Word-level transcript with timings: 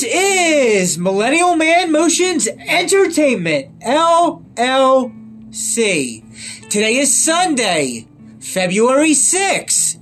This 0.00 0.14
is 0.14 0.96
Millennial 0.98 1.56
Man 1.56 1.92
Motions 1.92 2.48
Entertainment, 2.48 3.78
LLC. 3.80 5.12
Today 6.70 6.96
is 6.96 7.22
Sunday, 7.22 8.08
February 8.40 9.12
6, 9.12 9.98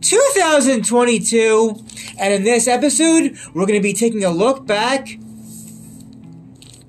2022, 0.00 1.84
and 2.18 2.32
in 2.32 2.44
this 2.44 2.66
episode, 2.66 3.36
we're 3.52 3.66
going 3.66 3.78
to 3.78 3.82
be 3.82 3.92
taking 3.92 4.24
a 4.24 4.30
look 4.30 4.66
back 4.66 5.18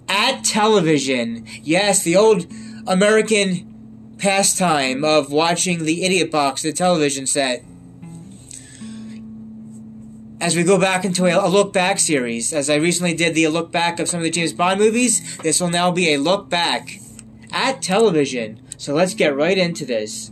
at 0.07 0.45
television. 0.45 1.45
Yes, 1.63 2.03
the 2.03 2.15
old 2.15 2.47
American 2.87 4.15
pastime 4.19 5.03
of 5.03 5.33
watching 5.33 5.83
the 5.83 6.05
idiot 6.05 6.31
box, 6.31 6.61
the 6.61 6.71
television 6.71 7.25
set 7.27 7.65
as 10.39 10.55
we 10.55 10.63
go 10.63 10.79
back 10.79 11.03
into 11.03 11.25
a, 11.25 11.45
a, 11.45 11.49
look 11.49 11.73
back 11.73 11.99
series. 11.99 12.53
As 12.53 12.69
I 12.69 12.75
recently 12.75 13.13
did 13.13 13.33
the 13.33 13.47
look 13.47 13.71
back 13.71 13.99
of 13.99 14.07
some 14.07 14.19
of 14.19 14.23
the 14.23 14.29
James 14.29 14.53
Bond 14.53 14.79
movies, 14.79 15.37
this 15.37 15.59
will 15.59 15.69
now 15.69 15.91
be 15.91 16.13
a 16.13 16.17
look 16.17 16.49
back 16.49 16.99
at 17.51 17.81
television. 17.81 18.61
So 18.77 18.93
let's 18.93 19.13
get 19.13 19.35
right 19.35 19.57
into 19.57 19.85
this. 19.85 20.29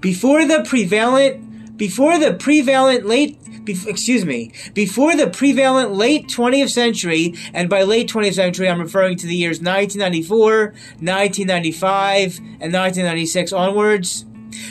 Before 0.00 0.44
the 0.44 0.64
prevalent, 0.68 1.78
before 1.78 2.18
the 2.18 2.34
prevalent 2.34 3.06
late, 3.06 3.38
excuse 3.66 4.26
me, 4.26 4.52
before 4.74 5.16
the 5.16 5.30
prevalent 5.30 5.92
late 5.92 6.28
20th 6.28 6.68
century, 6.68 7.34
and 7.54 7.70
by 7.70 7.82
late 7.82 8.10
20th 8.10 8.34
century, 8.34 8.68
I'm 8.68 8.80
referring 8.80 9.16
to 9.18 9.26
the 9.26 9.34
years 9.34 9.60
1994, 9.60 10.64
1995, 11.00 12.38
and 12.38 12.72
1996 12.72 13.52
onwards 13.54 14.26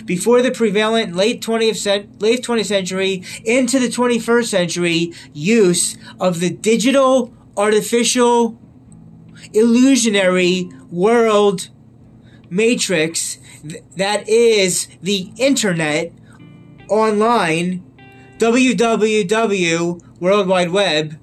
before 0.05 0.41
the 0.41 0.51
prevalent 0.51 1.15
late 1.15 1.41
20th 1.41 1.77
cent- 1.77 2.21
late 2.21 2.43
20th 2.43 2.65
century 2.65 3.23
into 3.45 3.79
the 3.79 3.87
21st 3.87 4.45
century 4.45 5.13
use 5.33 5.97
of 6.19 6.39
the 6.39 6.49
digital 6.49 7.33
artificial 7.57 8.59
illusionary 9.53 10.69
world 10.89 11.69
matrix 12.49 13.37
th- 13.67 13.83
that 13.97 14.27
is 14.27 14.87
the 15.01 15.31
internet 15.37 16.11
online 16.89 17.83
www 18.37 20.01
world 20.19 20.47
wide 20.47 20.69
web 20.69 21.19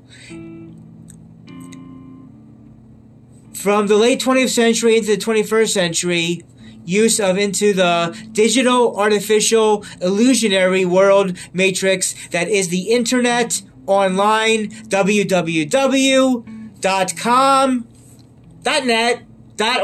from 3.54 3.88
the 3.88 3.96
late 3.96 4.20
20th 4.20 4.48
century 4.48 4.96
into 4.96 5.14
the 5.14 5.22
21st 5.22 5.68
century 5.68 6.42
use 6.90 7.20
of 7.20 7.38
into 7.38 7.72
the 7.72 8.16
digital 8.32 8.96
artificial 8.98 9.84
illusionary 10.00 10.84
world 10.84 11.36
matrix 11.52 12.14
that 12.28 12.48
is 12.48 12.68
the 12.68 12.90
internet 12.90 13.62
online 13.86 14.70
www.com 14.88 16.46
.net 18.64 19.22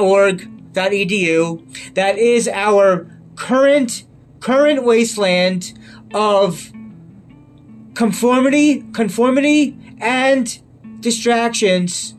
.org 0.00 0.50
.edu 0.74 1.94
that 1.94 2.18
is 2.18 2.48
our 2.48 3.06
current 3.36 4.04
current 4.40 4.84
wasteland 4.84 5.72
of 6.12 6.70
conformity 7.94 8.84
conformity 8.92 9.76
and 9.98 10.60
distractions. 11.00 12.14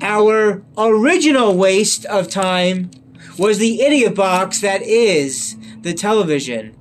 Our 0.00 0.62
original 0.76 1.56
waste 1.56 2.04
of 2.06 2.28
time 2.28 2.90
was 3.38 3.58
the 3.58 3.80
idiot 3.80 4.14
box 4.14 4.60
that 4.60 4.82
is 4.82 5.56
the 5.82 5.94
television. 5.94 6.76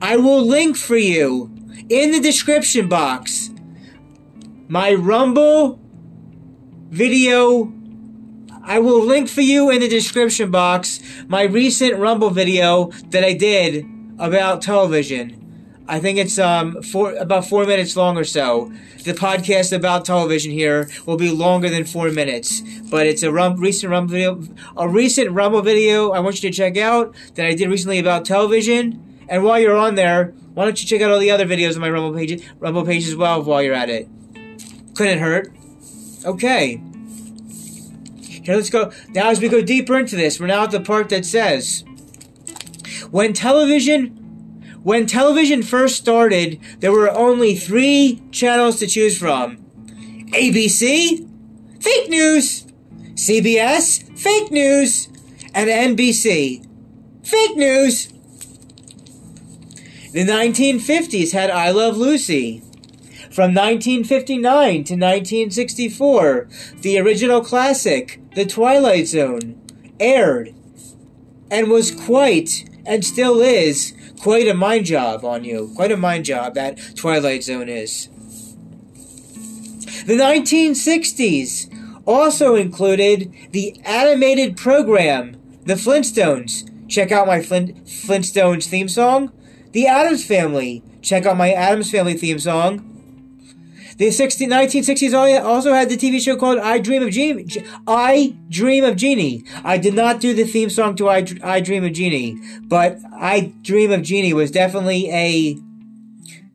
I 0.00 0.16
will 0.16 0.42
link 0.42 0.76
for 0.76 0.96
you 0.96 1.50
in 1.88 2.12
the 2.12 2.20
description 2.20 2.88
box 2.88 3.50
my 4.68 4.92
Rumble 4.92 5.80
video. 6.90 7.72
I 8.62 8.78
will 8.80 9.02
link 9.02 9.28
for 9.30 9.40
you 9.40 9.70
in 9.70 9.80
the 9.80 9.88
description 9.88 10.50
box 10.50 11.00
my 11.26 11.42
recent 11.42 11.96
Rumble 11.96 12.30
video 12.30 12.90
that 13.08 13.24
I 13.24 13.32
did 13.32 13.86
about 14.18 14.60
television. 14.60 15.37
I 15.88 16.00
think 16.00 16.18
it's 16.18 16.38
um 16.38 16.82
four 16.82 17.14
about 17.14 17.46
four 17.46 17.64
minutes 17.64 17.96
long 17.96 18.18
or 18.18 18.24
so. 18.24 18.70
The 19.04 19.14
podcast 19.14 19.74
about 19.74 20.04
television 20.04 20.52
here 20.52 20.90
will 21.06 21.16
be 21.16 21.30
longer 21.30 21.70
than 21.70 21.84
four 21.86 22.10
minutes, 22.10 22.60
but 22.90 23.06
it's 23.06 23.22
a 23.22 23.32
rum, 23.32 23.56
recent 23.56 23.90
Rumble 23.90 24.12
video, 24.12 24.42
a 24.76 24.86
recent 24.86 25.30
Rumble 25.30 25.62
video. 25.62 26.10
I 26.10 26.20
want 26.20 26.42
you 26.42 26.50
to 26.50 26.54
check 26.54 26.76
out 26.76 27.14
that 27.36 27.46
I 27.46 27.54
did 27.54 27.70
recently 27.70 27.98
about 27.98 28.26
television. 28.26 29.02
And 29.30 29.44
while 29.44 29.58
you're 29.58 29.76
on 29.76 29.94
there, 29.94 30.34
why 30.54 30.64
don't 30.64 30.80
you 30.80 30.86
check 30.86 31.00
out 31.00 31.10
all 31.10 31.18
the 31.18 31.30
other 31.30 31.46
videos 31.46 31.74
on 31.74 31.80
my 31.80 31.90
Rumble 31.90 32.18
page, 32.18 32.42
Rumble 32.58 32.84
page 32.84 33.06
as 33.06 33.16
well 33.16 33.42
while 33.42 33.62
you're 33.62 33.74
at 33.74 33.88
it. 33.88 34.08
Couldn't 34.94 35.20
hurt. 35.20 35.52
Okay. 36.24 36.82
Here, 38.20 38.56
let's 38.56 38.70
go. 38.70 38.90
Now, 39.10 39.30
as 39.30 39.40
we 39.40 39.48
go 39.48 39.62
deeper 39.62 39.98
into 39.98 40.16
this, 40.16 40.40
we're 40.40 40.46
now 40.48 40.64
at 40.64 40.70
the 40.70 40.80
part 40.80 41.08
that 41.10 41.24
says, 41.24 41.84
when 43.10 43.32
television 43.32 44.17
when 44.88 45.04
television 45.04 45.62
first 45.62 45.96
started, 45.96 46.58
there 46.78 46.90
were 46.90 47.10
only 47.10 47.54
three 47.54 48.22
channels 48.30 48.78
to 48.78 48.86
choose 48.86 49.18
from 49.18 49.58
ABC, 50.32 51.28
fake 51.78 52.08
news, 52.08 52.64
CBS, 53.12 54.18
fake 54.18 54.50
news, 54.50 55.08
and 55.52 55.68
NBC, 55.68 56.66
fake 57.22 57.54
news. 57.54 58.06
The 60.14 60.24
1950s 60.24 61.32
had 61.32 61.50
I 61.50 61.70
Love 61.70 61.98
Lucy. 61.98 62.60
From 63.30 63.52
1959 63.52 64.72
to 64.84 64.94
1964, 64.94 66.48
the 66.80 66.98
original 66.98 67.42
classic, 67.42 68.22
The 68.34 68.46
Twilight 68.46 69.06
Zone, 69.06 69.60
aired 70.00 70.54
and 71.50 71.70
was 71.70 71.90
quite, 71.90 72.64
and 72.86 73.04
still 73.04 73.42
is, 73.42 73.92
quite 74.20 74.48
a 74.48 74.54
mind 74.54 74.86
job 74.86 75.24
on 75.24 75.44
you. 75.44 75.72
Quite 75.74 75.92
a 75.92 75.96
mind 75.96 76.24
job 76.24 76.54
that 76.54 76.78
Twilight 76.96 77.44
Zone 77.44 77.68
is. 77.68 78.08
The 80.06 80.14
1960s 80.14 82.02
also 82.06 82.54
included 82.54 83.32
the 83.52 83.78
animated 83.84 84.56
program, 84.56 85.36
The 85.64 85.74
Flintstones. 85.74 86.64
Check 86.88 87.12
out 87.12 87.26
my 87.26 87.42
Flint- 87.42 87.84
Flintstones 87.84 88.66
theme 88.66 88.88
song. 88.88 89.30
The 89.72 89.86
Addams 89.86 90.24
Family. 90.24 90.82
Check 91.02 91.26
out 91.26 91.36
my 91.36 91.52
Addams 91.52 91.90
Family 91.90 92.14
theme 92.14 92.38
song. 92.38 92.87
The 93.98 94.12
60, 94.12 94.46
1960s 94.46 95.44
also 95.44 95.72
had 95.72 95.88
the 95.88 95.96
TV 95.96 96.20
show 96.20 96.36
called 96.36 96.60
I 96.60 96.78
Dream 96.78 97.02
of 97.02 97.10
Jeannie. 97.10 97.48
I 97.88 98.36
Dream 98.48 98.84
of 98.84 98.94
Jeannie. 98.94 99.44
I 99.64 99.76
did 99.76 99.94
not 99.94 100.20
do 100.20 100.32
the 100.34 100.44
theme 100.44 100.70
song 100.70 100.94
to 100.96 101.08
I, 101.08 101.26
I 101.42 101.60
Dream 101.60 101.84
of 101.84 101.92
Jeannie, 101.92 102.38
but 102.62 102.98
I 103.12 103.52
Dream 103.62 103.90
of 103.90 104.02
Jeannie 104.02 104.32
was 104.32 104.52
definitely 104.52 105.10
a 105.10 105.58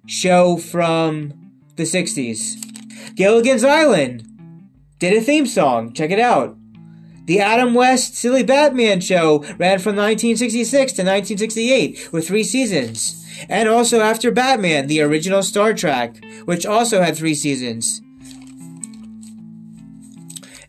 show 0.06 0.56
from 0.56 1.34
the 1.76 1.84
60s. 1.84 3.16
Gilligan's 3.16 3.66
Island 3.66 4.24
did 5.00 5.12
a 5.12 5.22
theme 5.22 5.46
song. 5.46 5.92
Check 5.92 6.12
it 6.12 6.20
out. 6.20 6.56
The 7.26 7.42
Adam 7.42 7.74
West 7.74 8.16
Silly 8.16 8.44
Batman 8.44 9.02
show 9.02 9.40
ran 9.58 9.80
from 9.80 9.98
1966 9.98 10.94
to 10.94 11.02
1968 11.02 12.14
with 12.14 12.26
three 12.26 12.44
seasons 12.46 13.23
and 13.50 13.70
also 13.70 14.02
after 14.02 14.32
Batman, 14.32 14.88
the 14.88 15.02
original 15.02 15.44
Star 15.44 15.74
Trek, 15.74 16.24
which 16.46 16.66
also 16.66 17.02
had 17.02 17.16
three 17.16 17.36
seasons. 17.36 18.02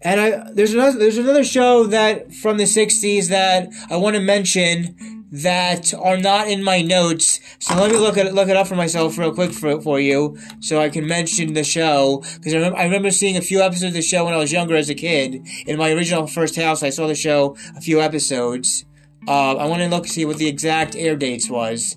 And 0.02 0.20
I, 0.20 0.52
there's 0.52 0.74
another 0.74 0.98
there's 0.98 1.16
another 1.16 1.44
show 1.44 1.84
that 1.84 2.34
from 2.34 2.58
the 2.58 2.64
'60s 2.64 3.28
that 3.28 3.68
I 3.90 3.96
want 3.96 4.16
to 4.16 4.20
mention 4.20 4.94
that 5.34 5.92
are 5.94 6.16
not 6.16 6.46
in 6.46 6.62
my 6.62 6.80
notes. 6.80 7.40
So 7.58 7.74
let 7.74 7.90
me 7.90 7.96
look 7.96 8.16
at 8.16 8.32
look 8.34 8.48
it 8.48 8.56
up 8.56 8.68
for 8.68 8.76
myself 8.76 9.18
real 9.18 9.34
quick 9.34 9.52
for 9.52 9.80
for 9.80 9.98
you, 9.98 10.38
so 10.60 10.80
I 10.80 10.90
can 10.90 11.06
mention 11.08 11.54
the 11.54 11.64
show 11.64 12.22
because 12.36 12.52
I 12.52 12.58
remember 12.58 12.78
I 12.78 12.84
remember 12.84 13.10
seeing 13.10 13.36
a 13.36 13.40
few 13.40 13.60
episodes 13.60 13.88
of 13.90 13.94
the 13.94 14.02
show 14.02 14.26
when 14.26 14.34
I 14.34 14.36
was 14.36 14.52
younger 14.52 14.76
as 14.76 14.90
a 14.90 14.94
kid. 14.94 15.44
In 15.66 15.78
my 15.78 15.90
original 15.90 16.26
first 16.26 16.54
house, 16.54 16.82
I 16.82 16.90
saw 16.90 17.06
the 17.06 17.14
show 17.14 17.56
a 17.76 17.80
few 17.80 18.00
episodes. 18.00 18.84
Uh, 19.26 19.56
I 19.56 19.66
want 19.66 19.82
to 19.82 19.88
look 19.88 20.06
see 20.06 20.24
what 20.24 20.36
the 20.36 20.48
exact 20.48 20.94
air 20.94 21.16
dates 21.16 21.48
was. 21.48 21.96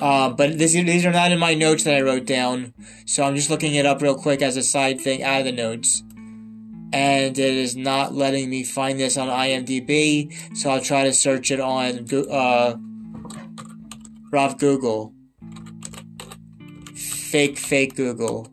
Uh, 0.00 0.30
but 0.30 0.58
this, 0.58 0.72
these 0.72 1.04
are 1.04 1.12
not 1.12 1.30
in 1.30 1.38
my 1.38 1.54
notes 1.54 1.84
that 1.84 1.94
I 1.94 2.00
wrote 2.00 2.24
down, 2.24 2.72
so 3.04 3.22
I'm 3.22 3.36
just 3.36 3.50
looking 3.50 3.74
it 3.74 3.84
up 3.84 4.00
real 4.00 4.14
quick 4.14 4.40
as 4.40 4.56
a 4.56 4.62
side 4.62 5.00
thing 5.00 5.22
out 5.22 5.40
of 5.40 5.44
the 5.44 5.52
notes. 5.52 6.02
And 6.92 7.38
it 7.38 7.54
is 7.54 7.76
not 7.76 8.14
letting 8.14 8.50
me 8.50 8.64
find 8.64 8.98
this 8.98 9.16
on 9.16 9.28
IMDb, 9.28 10.56
so 10.56 10.70
I'll 10.70 10.80
try 10.80 11.04
to 11.04 11.12
search 11.12 11.50
it 11.50 11.60
on 11.60 12.06
uh, 12.12 12.76
Rough 14.32 14.58
Google. 14.58 15.12
Fake, 16.94 17.58
fake 17.58 17.94
Google. 17.94 18.50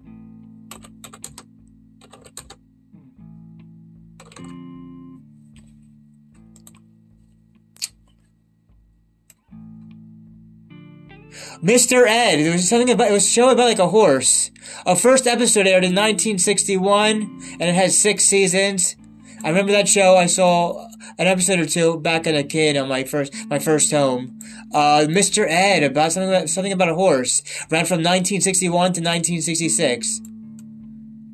Mr. 11.64 12.06
Ed. 12.08 12.38
There 12.38 12.52
was 12.52 12.70
something 12.70 12.90
about 12.90 13.10
it 13.10 13.14
was 13.14 13.26
a 13.26 13.30
show 13.30 13.50
about 13.50 13.66
like 13.66 13.80
a 13.80 13.88
horse. 13.88 14.52
A 14.86 14.96
first 14.96 15.26
episode 15.26 15.66
aired 15.66 15.84
in 15.84 15.96
1961, 15.96 17.22
and 17.60 17.62
it 17.62 17.74
has 17.74 17.98
six 17.98 18.26
seasons. 18.26 18.96
I 19.44 19.50
remember 19.50 19.72
that 19.72 19.88
show. 19.88 20.16
I 20.16 20.28
saw 20.28 20.88
an 21.18 21.28
episode 21.28 21.60
or 21.60 21.66
two 21.66 22.00
back 22.00 22.28
as 22.28 22.36
a 22.36 22.44
kid 22.44 22.78
on 22.78 22.88
my 22.88 23.04
first 23.04 23.34
my 23.50 23.60
first 23.60 23.92
home. 23.92 24.38
Uh, 24.74 25.06
Mr. 25.08 25.48
Ed 25.50 25.84
about 25.84 26.12
something 26.12 26.30
about, 26.30 26.50
something 26.50 26.74
about 26.74 26.90
a 26.90 26.96
horse 26.96 27.42
ran 27.72 27.86
from 27.86 28.00
1961 28.00 28.70
to 28.70 29.02
1966. 29.02 30.22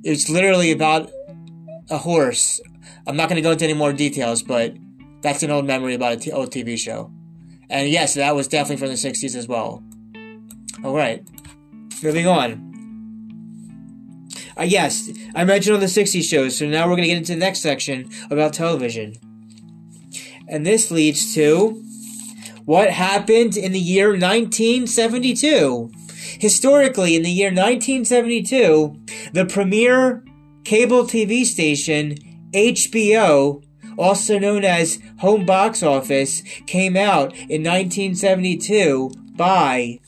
It's 0.04 0.30
literally 0.30 0.72
about 0.72 1.12
a 1.90 1.98
horse. 1.98 2.62
I'm 3.08 3.18
not 3.18 3.28
going 3.28 3.38
to 3.38 3.42
go 3.42 3.52
into 3.52 3.66
any 3.66 3.74
more 3.74 3.92
details, 3.92 4.44
but 4.44 4.76
that's 5.22 5.44
an 5.44 5.52
old 5.52 5.66
memory 5.66 5.96
about 5.96 6.26
an 6.26 6.34
old 6.34 6.52
TV 6.52 6.78
show. 6.78 7.12
And 7.70 7.90
yes, 7.90 8.14
that 8.14 8.36
was 8.36 8.48
definitely 8.48 8.78
from 8.78 8.90
the 8.90 8.94
60s 8.94 9.36
as 9.36 9.48
well. 9.48 9.84
All 10.84 10.96
right, 10.96 11.26
moving 12.04 12.28
on. 12.28 12.74
Uh, 14.58 14.64
yes, 14.64 15.10
I 15.34 15.46
mentioned 15.46 15.76
on 15.76 15.80
the 15.80 15.88
60s 15.88 16.24
shows, 16.24 16.58
so 16.58 16.66
now 16.68 16.84
we're 16.84 16.96
going 16.96 17.04
to 17.04 17.08
get 17.08 17.18
into 17.18 17.34
the 17.34 17.40
next 17.40 17.62
section 17.62 18.10
about 18.30 18.54
television. 18.54 19.14
And 20.48 20.66
this 20.66 20.92
leads 20.92 21.34
to 21.36 21.82
what 22.66 22.90
happened 22.92 23.58
in 23.58 23.72
the 23.72 23.80
year 23.80 24.10
1972. 24.10 25.90
Historically, 26.40 27.16
in 27.16 27.24
the 27.24 27.32
year 27.32 27.48
1972, 27.48 29.00
the 29.32 29.46
premier 29.46 30.24
cable 30.66 31.04
TV 31.04 31.46
station, 31.46 32.18
HBO, 32.52 33.64
also 33.98 34.38
known 34.38 34.66
as 34.66 35.00
Home 35.20 35.46
Box 35.46 35.82
Office, 35.82 36.42
came 36.68 36.98
out 36.98 37.34
in 37.34 37.64
1972 37.64 39.12
by 39.36 40.00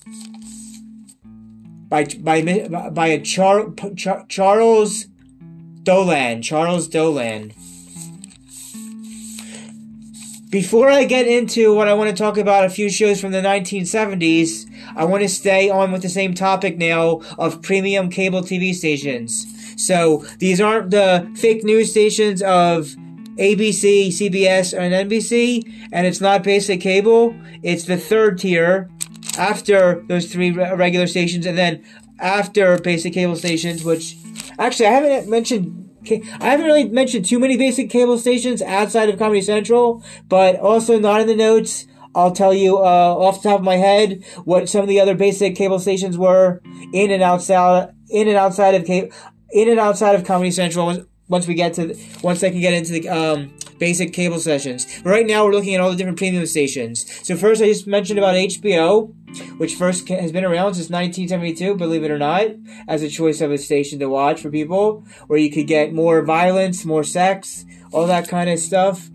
by 1.89 2.05
by 2.19 2.41
by 2.91 3.07
a 3.07 3.21
Char, 3.21 3.71
Char, 3.95 4.25
Charles 4.27 5.05
Dolan. 5.83 6.41
Charles 6.41 6.87
Dolan. 6.87 7.53
Before 10.49 10.89
I 10.89 11.03
get 11.03 11.27
into 11.27 11.75
what 11.75 11.87
I 11.87 11.93
want 11.93 12.09
to 12.09 12.15
talk 12.15 12.37
about, 12.37 12.63
a 12.63 12.69
few 12.69 12.89
shows 12.89 13.19
from 13.19 13.31
the 13.31 13.41
1970s, 13.41 14.65
I 14.95 15.03
want 15.03 15.21
to 15.21 15.27
stay 15.27 15.69
on 15.69 15.91
with 15.91 16.01
the 16.01 16.09
same 16.09 16.33
topic 16.33 16.77
now 16.77 17.21
of 17.37 17.61
premium 17.61 18.09
cable 18.09 18.41
TV 18.41 18.73
stations. 18.73 19.45
So 19.75 20.25
these 20.39 20.61
aren't 20.61 20.91
the 20.91 21.29
fake 21.35 21.65
news 21.65 21.91
stations 21.91 22.41
of 22.41 22.95
ABC, 23.37 24.07
CBS, 24.07 24.77
and 24.77 25.09
NBC, 25.09 25.89
and 25.91 26.07
it's 26.07 26.21
not 26.21 26.43
basic 26.43 26.79
cable. 26.79 27.35
It's 27.61 27.83
the 27.83 27.97
third 27.97 28.39
tier 28.39 28.89
after 29.37 30.03
those 30.07 30.31
three 30.31 30.51
regular 30.51 31.07
stations, 31.07 31.45
and 31.45 31.57
then 31.57 31.83
after 32.19 32.77
basic 32.79 33.13
cable 33.13 33.35
stations, 33.35 33.83
which 33.83 34.15
actually 34.59 34.87
I 34.87 34.91
haven't 34.91 35.29
mentioned. 35.29 35.81
I 36.07 36.49
haven't 36.51 36.67
really 36.67 36.87
mentioned 36.87 37.25
too 37.25 37.39
many 37.39 37.57
basic 37.57 37.89
cable 37.89 38.19
stations 38.19 38.61
outside 38.61 39.09
of 39.09 39.17
Comedy 39.17 39.41
Central, 39.41 40.03
but 40.29 40.55
also 40.55 40.99
not 40.99 41.19
in 41.19 41.25
the 41.25 41.35
notes. 41.35 41.87
I'll 42.13 42.31
tell 42.31 42.53
you 42.53 42.77
uh, 42.77 42.81
off 42.81 43.41
the 43.41 43.49
top 43.49 43.59
of 43.59 43.65
my 43.65 43.77
head 43.77 44.23
what 44.43 44.69
some 44.69 44.81
of 44.81 44.87
the 44.87 44.99
other 44.99 45.15
basic 45.15 45.55
cable 45.55 45.79
stations 45.79 46.15
were 46.15 46.61
in 46.93 47.09
and 47.09 47.23
outside 47.23 47.93
in 48.09 48.27
and 48.27 48.37
outside 48.37 48.75
of 48.75 48.87
in 48.87 49.69
and 49.69 49.79
outside 49.79 50.13
of 50.13 50.23
Comedy 50.23 50.51
Central. 50.51 51.05
Once 51.27 51.47
we 51.47 51.55
get 51.55 51.73
to 51.73 51.97
once 52.21 52.39
they 52.39 52.51
can 52.51 52.61
get 52.61 52.73
into 52.73 52.91
the 52.91 53.09
um, 53.09 53.54
basic 53.77 54.13
cable 54.13 54.39
sessions. 54.39 54.85
But 55.03 55.09
right 55.09 55.25
now 55.25 55.45
we're 55.45 55.53
looking 55.53 55.75
at 55.75 55.81
all 55.81 55.89
the 55.89 55.95
different 55.95 56.17
premium 56.17 56.45
stations. 56.45 57.05
So 57.25 57.35
first 57.35 57.61
I 57.61 57.65
just 57.65 57.87
mentioned 57.87 58.19
about 58.19 58.35
HBO, 58.35 59.13
which 59.57 59.75
first 59.75 60.07
has 60.09 60.31
been 60.31 60.45
around 60.45 60.75
since 60.75 60.89
1972, 60.89 61.75
believe 61.75 62.03
it 62.03 62.11
or 62.11 62.17
not, 62.17 62.47
as 62.87 63.03
a 63.03 63.09
choice 63.09 63.41
of 63.41 63.51
a 63.51 63.57
station 63.57 63.99
to 63.99 64.09
watch 64.09 64.41
for 64.41 64.49
people, 64.49 65.03
where 65.27 65.39
you 65.39 65.51
could 65.51 65.67
get 65.67 65.93
more 65.93 66.21
violence, 66.23 66.85
more 66.85 67.03
sex, 67.03 67.65
all 67.91 68.07
that 68.07 68.27
kind 68.27 68.49
of 68.49 68.59
stuff. 68.59 69.09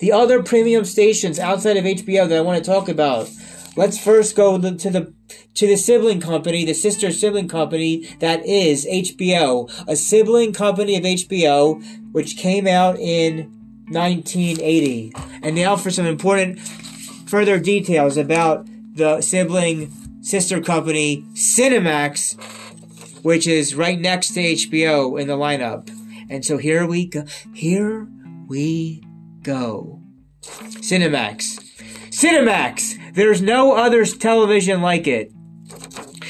The 0.00 0.12
other 0.12 0.42
premium 0.42 0.84
stations 0.84 1.38
outside 1.38 1.76
of 1.76 1.84
HBO 1.84 2.28
that 2.28 2.38
I 2.38 2.40
want 2.40 2.62
to 2.62 2.70
talk 2.70 2.88
about. 2.88 3.28
Let's 3.76 3.98
first 3.98 4.36
go 4.36 4.56
to 4.58 4.70
the 4.70 5.12
to 5.54 5.66
the 5.66 5.76
sibling 5.76 6.20
company, 6.20 6.64
the 6.64 6.74
sister 6.74 7.10
sibling 7.10 7.48
company 7.48 8.06
that 8.20 8.44
is 8.46 8.86
HBO, 8.86 9.70
a 9.88 9.96
sibling 9.96 10.52
company 10.52 10.96
of 10.96 11.02
HBO 11.02 11.82
which 12.12 12.36
came 12.36 12.66
out 12.66 12.98
in 12.98 13.50
1980. 13.88 15.12
And 15.42 15.56
now 15.56 15.76
for 15.76 15.90
some 15.90 16.06
important 16.06 16.60
further 17.26 17.58
details 17.58 18.16
about 18.16 18.66
the 18.94 19.20
sibling 19.20 19.92
sister 20.22 20.60
company 20.60 21.24
Cinemax, 21.34 22.40
which 23.24 23.46
is 23.46 23.74
right 23.74 23.98
next 23.98 24.34
to 24.34 24.40
HBO 24.40 25.20
in 25.20 25.26
the 25.26 25.36
lineup. 25.36 25.90
And 26.30 26.44
so 26.44 26.58
here 26.58 26.86
we 26.86 27.06
go. 27.06 27.24
Here 27.52 28.06
we 28.46 29.02
go. 29.42 30.00
Cinemax. 30.42 31.63
Cinemax! 32.24 33.12
There's 33.12 33.42
no 33.42 33.76
other 33.76 34.06
television 34.06 34.80
like 34.80 35.06
it. 35.06 35.30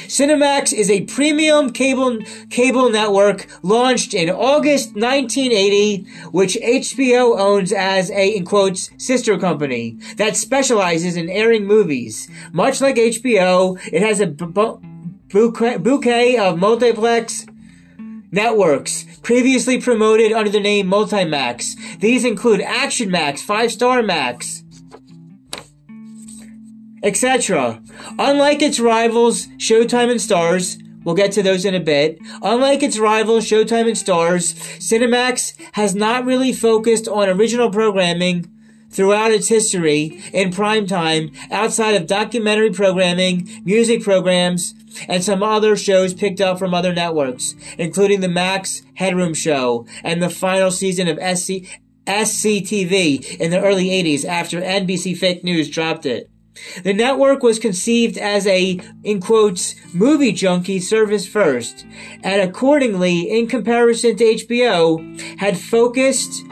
Cinemax 0.09 0.73
is 0.73 0.91
a 0.91 1.03
premium 1.03 1.71
cable 1.71 2.19
cable 2.51 2.91
network 2.91 3.47
launched 3.63 4.13
in 4.13 4.29
August 4.29 4.97
1980, 4.97 6.05
which 6.33 6.57
HBO 6.57 7.39
owns 7.39 7.73
as 7.73 8.11
a 8.11 8.37
in 8.37 8.45
quotes 8.45 8.91
sister 8.99 9.39
company 9.39 9.97
that 10.17 10.37
specializes 10.37 11.17
in 11.17 11.31
airing 11.31 11.65
movies. 11.65 12.29
Much 12.53 12.81
like 12.81 12.97
HBO, 12.97 13.79
it 13.93 14.03
has 14.03 14.19
a 14.19 14.27
bouquet, 14.27 15.77
bouquet 15.77 16.37
of 16.37 16.59
multiplex 16.59 17.47
networks 18.33 19.05
previously 19.23 19.81
promoted 19.81 20.33
under 20.33 20.51
the 20.51 20.59
name 20.59 20.91
Multimax. 20.91 22.01
These 22.01 22.25
include 22.25 22.63
Action 22.63 23.13
Max, 23.13 23.43
Five 23.43 23.71
Star 23.71 24.03
Max, 24.03 24.64
etc. 27.05 27.81
Unlike 28.19 28.63
its 28.63 28.81
rivals, 28.81 29.47
Showtime 29.59 30.11
and 30.11 30.19
Starz, 30.19 30.83
we'll 31.05 31.15
get 31.15 31.31
to 31.33 31.43
those 31.43 31.65
in 31.65 31.75
a 31.75 31.81
bit. 31.81 32.19
Unlike 32.43 32.83
its 32.83 32.99
rivals, 32.99 33.45
Showtime 33.45 33.87
and 33.87 33.97
Starz, 33.97 34.55
Cinemax 34.79 35.55
has 35.75 35.95
not 35.95 36.25
really 36.25 36.53
focused 36.53 37.07
on 37.07 37.29
original 37.29 37.71
programming 37.71 38.51
throughout 38.91 39.33
its 39.33 39.49
history 39.49 40.23
in 40.33 40.53
prime 40.53 40.87
time 40.87 41.31
outside 41.51 41.95
of 41.95 42.07
documentary 42.07 42.71
programming, 42.71 43.49
music 43.65 44.03
programs, 44.03 44.75
and 45.09 45.23
some 45.23 45.43
other 45.43 45.77
shows 45.77 46.15
picked 46.15 46.41
up 46.41 46.59
from 46.59 46.73
other 46.73 46.95
networks, 46.95 47.55
including 47.77 48.21
the 48.21 48.29
Max 48.29 48.83
Headroom 48.95 49.35
Show 49.35 49.87
and 50.03 50.23
the 50.23 50.31
final 50.31 50.71
season 50.71 51.09
of 51.09 51.19
SC- 51.19 51.67
SCTV 52.07 53.37
in 53.41 53.51
the 53.51 53.61
early 53.61 53.87
80s 53.87 54.25
after 54.25 54.61
NBC 54.61 55.17
Fake 55.17 55.43
News 55.43 55.69
dropped 55.69 56.07
it. 56.07 56.31
The 56.83 56.95
network 56.95 57.43
was 57.43 57.59
conceived 57.59 58.17
as 58.19 58.47
a, 58.47 58.81
in 59.03 59.21
quotes, 59.21 59.75
movie 59.93 60.33
junkie 60.33 60.81
service 60.81 61.27
first, 61.27 61.87
and 62.23 62.41
accordingly, 62.43 63.31
in 63.31 63.47
comparison 63.47 64.17
to 64.17 64.25
HBO, 64.25 65.39
had 65.39 65.59
focused 65.59 66.45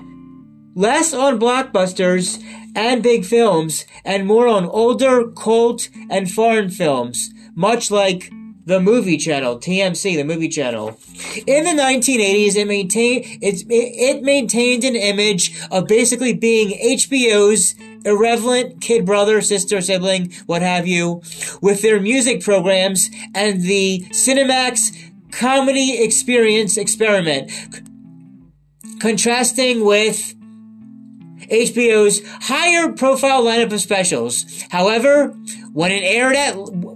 less 0.75 1.13
on 1.13 1.39
blockbusters 1.39 2.43
and 2.75 3.03
big 3.03 3.25
films 3.25 3.85
and 4.05 4.27
more 4.27 4.49
on 4.49 4.65
older 4.65 5.29
cult 5.33 5.89
and 6.11 6.31
foreign 6.31 6.71
films, 6.71 7.31
much 7.55 7.91
like 7.91 8.33
the 8.65 8.81
movie 8.81 9.17
channel, 9.17 9.59
TMC, 9.59 10.17
the 10.17 10.25
movie 10.25 10.49
channel. 10.49 10.99
In 11.47 11.65
the 11.65 11.71
1980s, 11.83 12.57
it 12.57 12.67
maintained, 12.67 13.25
it, 13.43 13.65
it 13.69 14.23
maintained 14.23 14.85
an 14.85 14.95
image 14.95 15.61
of 15.71 15.87
basically 15.87 16.33
being 16.33 16.79
HBO's 16.79 17.75
irrelevant 18.05 18.81
kid 18.81 19.05
brother, 19.05 19.41
sister, 19.41 19.81
sibling, 19.81 20.33
what 20.47 20.63
have 20.63 20.87
you, 20.87 21.23
with 21.61 21.83
their 21.83 22.01
music 22.01 22.43
programs 22.43 23.11
and 23.35 23.63
the 23.63 24.05
Cinemax 24.11 24.97
comedy 25.33 26.03
experience 26.03 26.77
experiment, 26.77 27.51
c- 27.51 27.83
contrasting 29.01 29.85
with 29.85 30.35
HBO's 31.51 32.23
higher 32.47 32.93
profile 32.93 33.43
lineup 33.43 33.73
of 33.73 33.81
specials. 33.81 34.65
However, 34.71 35.29
when 35.73 35.91
it 35.91 36.03
aired 36.03 36.37
at 36.37 36.55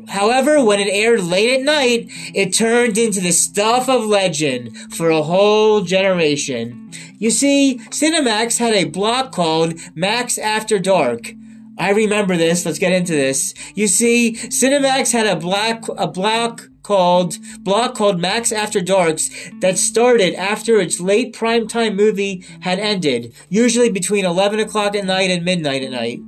however, 0.09 0.63
when 0.63 0.81
it 0.81 0.89
aired 0.89 1.23
late 1.23 1.59
at 1.59 1.63
night, 1.63 2.09
it 2.35 2.55
turned 2.55 2.99
into 2.99 3.21
the 3.21 3.33
stuff 3.33 3.89
of 3.89 4.05
legend 4.05 4.77
for 4.95 5.11
a 5.11 5.23
whole 5.23 5.83
generation. 5.83 6.91
You 7.19 7.31
see, 7.31 7.81
Cinemax 7.91 8.59
had 8.59 8.75
a 8.75 8.85
block 8.85 9.33
called 9.33 9.75
Max 9.95 10.39
After 10.39 10.79
Dark. 10.79 11.33
I 11.79 11.91
remember 11.91 12.37
this. 12.37 12.65
Let's 12.65 12.79
get 12.79 12.93
into 12.93 13.13
this. 13.13 13.55
You 13.75 13.87
see, 13.87 14.35
Cinemax 14.35 15.13
had 15.13 15.27
a 15.27 15.37
black 15.37 15.85
a 15.97 16.07
block 16.07 16.69
called 16.83 17.37
block 17.61 17.95
called 17.95 18.21
Max 18.21 18.53
After 18.53 18.81
Darks 18.81 19.29
that 19.61 19.77
started 19.77 20.35
after 20.35 20.81
its 20.81 21.01
late 21.01 21.35
primetime 21.35 21.95
movie 21.95 22.45
had 22.61 22.79
ended, 22.79 23.35
usually 23.49 23.91
between 23.91 24.25
11 24.25 24.61
o'clock 24.61 24.95
at 24.95 25.05
night 25.05 25.31
and 25.31 25.45
midnight 25.45 25.83
at 25.83 25.91
night. 25.91 26.21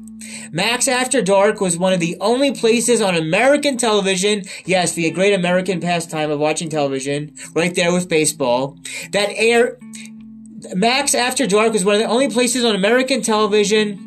Max 0.50 0.88
After 0.88 1.22
Dark 1.22 1.60
was 1.60 1.76
one 1.76 1.92
of 1.92 2.00
the 2.00 2.16
only 2.20 2.52
places 2.52 3.00
on 3.00 3.14
American 3.14 3.76
television, 3.76 4.44
yes, 4.64 4.94
the 4.94 5.10
great 5.10 5.34
American 5.34 5.80
pastime 5.80 6.30
of 6.30 6.38
watching 6.38 6.68
television, 6.68 7.34
right 7.54 7.74
there 7.74 7.92
with 7.92 8.08
baseball, 8.08 8.78
that 9.12 9.28
air. 9.36 9.78
Max 10.74 11.14
After 11.14 11.46
Dark 11.46 11.72
was 11.72 11.84
one 11.84 11.94
of 11.94 12.00
the 12.00 12.08
only 12.08 12.28
places 12.28 12.64
on 12.64 12.74
American 12.74 13.22
television 13.22 14.04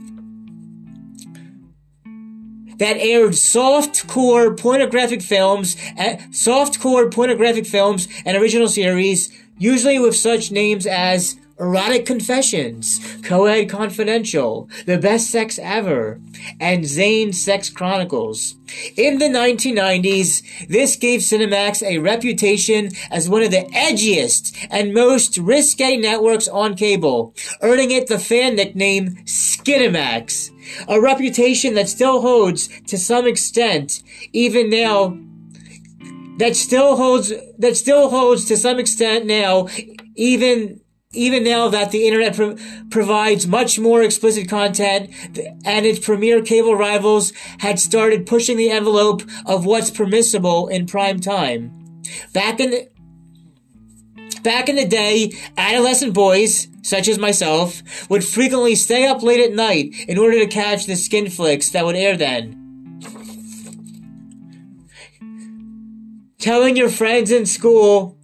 that 2.77 2.97
aired 2.97 3.35
soft-core 3.35 4.55
pornographic 4.55 5.21
films, 5.21 5.77
eh, 5.97 6.19
soft-core 6.31 7.09
pornographic 7.09 7.67
films 7.67 8.07
and 8.25 8.35
original 8.35 8.67
series, 8.67 9.31
usually 9.59 9.99
with 9.99 10.15
such 10.15 10.51
names 10.51 10.87
as 10.87 11.37
Erotic 11.61 12.07
Confessions, 12.07 12.99
Coed 13.21 13.69
Confidential, 13.69 14.67
The 14.87 14.97
Best 14.97 15.29
Sex 15.29 15.59
Ever, 15.61 16.19
and 16.59 16.85
Zane 16.87 17.33
Sex 17.33 17.69
Chronicles. 17.69 18.55
In 18.97 19.19
the 19.19 19.25
1990s, 19.25 20.67
this 20.67 20.95
gave 20.95 21.19
Cinemax 21.19 21.83
a 21.83 21.99
reputation 21.99 22.89
as 23.11 23.29
one 23.29 23.43
of 23.43 23.51
the 23.51 23.69
edgiest 23.75 24.57
and 24.71 24.91
most 24.91 25.37
risque 25.37 25.97
networks 25.97 26.47
on 26.47 26.75
cable, 26.75 27.35
earning 27.61 27.91
it 27.91 28.07
the 28.07 28.17
fan 28.17 28.55
nickname 28.55 29.17
Skinemax, 29.25 30.49
a 30.87 30.99
reputation 30.99 31.75
that 31.75 31.89
still 31.89 32.21
holds 32.21 32.69
to 32.87 32.97
some 32.97 33.27
extent 33.27 34.01
even 34.33 34.69
now 34.71 35.15
that 36.37 36.55
still 36.55 36.95
holds 36.97 37.31
that 37.59 37.77
still 37.77 38.09
holds 38.09 38.45
to 38.45 38.57
some 38.57 38.79
extent 38.79 39.27
now 39.27 39.67
even 40.15 40.80
even 41.13 41.43
now 41.43 41.67
that 41.69 41.91
the 41.91 42.07
internet 42.07 42.35
pro- 42.35 42.55
provides 42.89 43.47
much 43.47 43.77
more 43.79 44.01
explicit 44.01 44.47
content 44.47 45.09
and 45.65 45.85
its 45.85 45.99
premier 45.99 46.41
cable 46.41 46.75
rivals 46.75 47.33
had 47.59 47.79
started 47.79 48.25
pushing 48.25 48.57
the 48.57 48.69
envelope 48.69 49.23
of 49.45 49.65
what's 49.65 49.91
permissible 49.91 50.67
in 50.67 50.85
prime 50.85 51.19
time. 51.19 52.01
Back 52.33 52.59
in 52.59 52.71
the, 52.71 52.89
back 54.41 54.69
in 54.69 54.75
the 54.75 54.85
day, 54.85 55.33
adolescent 55.57 56.13
boys, 56.13 56.67
such 56.81 57.07
as 57.07 57.19
myself, 57.19 57.81
would 58.09 58.23
frequently 58.23 58.75
stay 58.75 59.05
up 59.05 59.21
late 59.21 59.39
at 59.39 59.53
night 59.53 59.93
in 60.07 60.17
order 60.17 60.39
to 60.39 60.47
catch 60.47 60.85
the 60.85 60.95
skin 60.95 61.29
flicks 61.29 61.69
that 61.71 61.85
would 61.85 61.95
air 61.95 62.17
then. 62.17 62.57
Telling 66.39 66.75
your 66.75 66.89
friends 66.89 67.31
in 67.31 67.45
school 67.45 68.17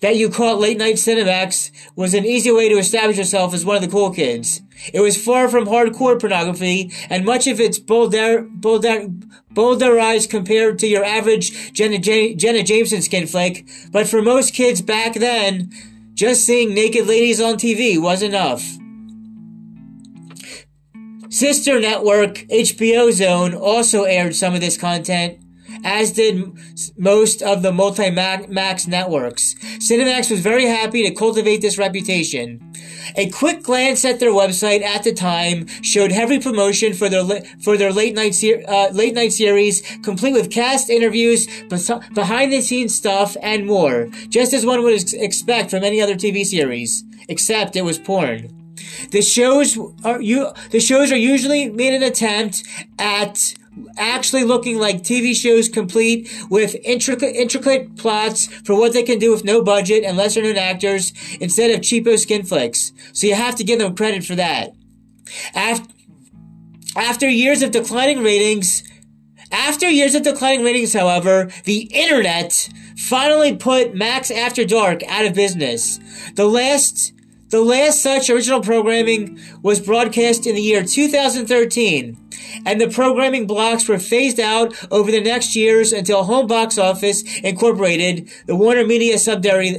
that 0.00 0.16
you 0.16 0.30
caught 0.30 0.58
late 0.58 0.78
night 0.78 0.94
Cinemax 0.94 1.70
was 1.96 2.14
an 2.14 2.24
easy 2.24 2.50
way 2.50 2.68
to 2.68 2.78
establish 2.78 3.18
yourself 3.18 3.52
as 3.52 3.64
one 3.64 3.76
of 3.76 3.82
the 3.82 3.88
cool 3.88 4.10
kids. 4.12 4.62
It 4.92 5.00
was 5.00 5.22
far 5.22 5.48
from 5.48 5.66
hardcore 5.66 6.20
pornography, 6.20 6.92
and 7.10 7.24
much 7.24 7.46
of 7.46 7.60
its 7.60 7.78
bolder, 7.78 8.42
bolder, 8.42 9.08
bowdlerized 9.52 10.30
compared 10.30 10.78
to 10.78 10.86
your 10.86 11.04
average 11.04 11.72
Jenna, 11.72 11.98
Jenna 11.98 12.62
Jameson 12.62 13.02
skin 13.02 13.26
flick, 13.26 13.66
but 13.90 14.06
for 14.06 14.22
most 14.22 14.54
kids 14.54 14.80
back 14.80 15.14
then, 15.14 15.72
just 16.14 16.44
seeing 16.44 16.74
naked 16.74 17.06
ladies 17.06 17.40
on 17.40 17.54
TV 17.54 18.00
was 18.00 18.22
enough. 18.22 18.62
Sister 21.30 21.78
network 21.78 22.38
HBO 22.48 23.12
Zone 23.12 23.54
also 23.54 24.04
aired 24.04 24.34
some 24.34 24.54
of 24.54 24.60
this 24.60 24.78
content, 24.78 25.38
as 25.84 26.12
did 26.12 26.52
most 26.96 27.42
of 27.42 27.62
the 27.62 27.72
multi-max 27.72 28.86
networks. 28.86 29.54
Cinemax 29.78 30.30
was 30.30 30.40
very 30.40 30.66
happy 30.66 31.08
to 31.08 31.14
cultivate 31.14 31.60
this 31.60 31.78
reputation. 31.78 32.60
A 33.16 33.30
quick 33.30 33.62
glance 33.62 34.04
at 34.04 34.20
their 34.20 34.30
website 34.30 34.82
at 34.82 35.02
the 35.02 35.12
time 35.12 35.66
showed 35.82 36.12
heavy 36.12 36.38
promotion 36.38 36.92
for 36.92 37.08
their 37.08 37.24
for 37.62 37.76
their 37.76 37.92
late 37.92 38.14
night 38.14 38.34
ser- 38.34 38.62
uh, 38.68 38.90
late 38.90 39.14
night 39.14 39.32
series, 39.32 39.82
complete 40.02 40.32
with 40.32 40.50
cast 40.50 40.90
interviews, 40.90 41.46
behind 42.14 42.52
the 42.52 42.60
scenes 42.60 42.94
stuff, 42.94 43.36
and 43.42 43.66
more. 43.66 44.08
Just 44.28 44.52
as 44.52 44.66
one 44.66 44.82
would 44.82 44.94
ex- 44.94 45.12
expect 45.12 45.70
from 45.70 45.84
any 45.84 46.00
other 46.00 46.14
TV 46.14 46.44
series, 46.44 47.04
except 47.28 47.76
it 47.76 47.82
was 47.82 47.98
porn. 47.98 48.54
The 49.10 49.22
shows 49.22 49.78
are 50.04 50.20
you 50.20 50.48
the 50.70 50.80
shows 50.80 51.10
are 51.10 51.16
usually 51.16 51.70
made 51.70 51.94
an 51.94 52.02
attempt 52.02 52.62
at 52.98 53.54
actually 53.96 54.44
looking 54.44 54.78
like 54.78 55.02
TV 55.02 55.34
shows 55.34 55.68
complete 55.68 56.30
with 56.50 56.76
intricate, 56.84 57.34
intricate 57.34 57.96
plots 57.96 58.46
for 58.64 58.78
what 58.78 58.92
they 58.92 59.02
can 59.02 59.18
do 59.18 59.30
with 59.30 59.44
no 59.44 59.62
budget 59.62 60.04
and 60.04 60.16
lesser 60.16 60.42
known 60.42 60.56
actors 60.56 61.12
instead 61.40 61.70
of 61.70 61.80
cheapo 61.80 62.18
skin 62.18 62.44
flicks. 62.44 62.92
So 63.12 63.26
you 63.26 63.34
have 63.34 63.56
to 63.56 63.64
give 63.64 63.78
them 63.78 63.94
credit 63.94 64.24
for 64.24 64.34
that. 64.34 64.72
After, 65.54 65.92
after 66.96 67.28
years 67.28 67.62
of 67.62 67.70
declining 67.70 68.22
ratings, 68.22 68.82
after 69.50 69.88
years 69.88 70.14
of 70.14 70.22
declining 70.22 70.64
ratings, 70.64 70.92
however, 70.92 71.50
the 71.64 71.88
internet 71.92 72.68
finally 72.96 73.56
put 73.56 73.94
Max 73.94 74.30
After 74.30 74.64
Dark 74.64 75.02
out 75.08 75.24
of 75.24 75.34
business. 75.34 75.98
The 76.34 76.46
last 76.46 77.12
the 77.50 77.62
last 77.62 78.02
such 78.02 78.28
original 78.28 78.60
programming 78.60 79.40
was 79.62 79.80
broadcast 79.80 80.46
in 80.46 80.54
the 80.54 80.60
year 80.60 80.84
2013 80.84 82.27
and 82.64 82.80
the 82.80 82.88
programming 82.88 83.46
blocks 83.46 83.88
were 83.88 83.98
phased 83.98 84.40
out 84.40 84.74
over 84.90 85.10
the 85.10 85.20
next 85.20 85.56
years 85.56 85.92
until 85.92 86.24
Home 86.24 86.46
Box 86.46 86.78
Office 86.78 87.22
Incorporated, 87.40 88.30
the 88.46 88.56
Warner 88.56 88.86
Media 88.86 89.18
subsidiary, 89.18 89.70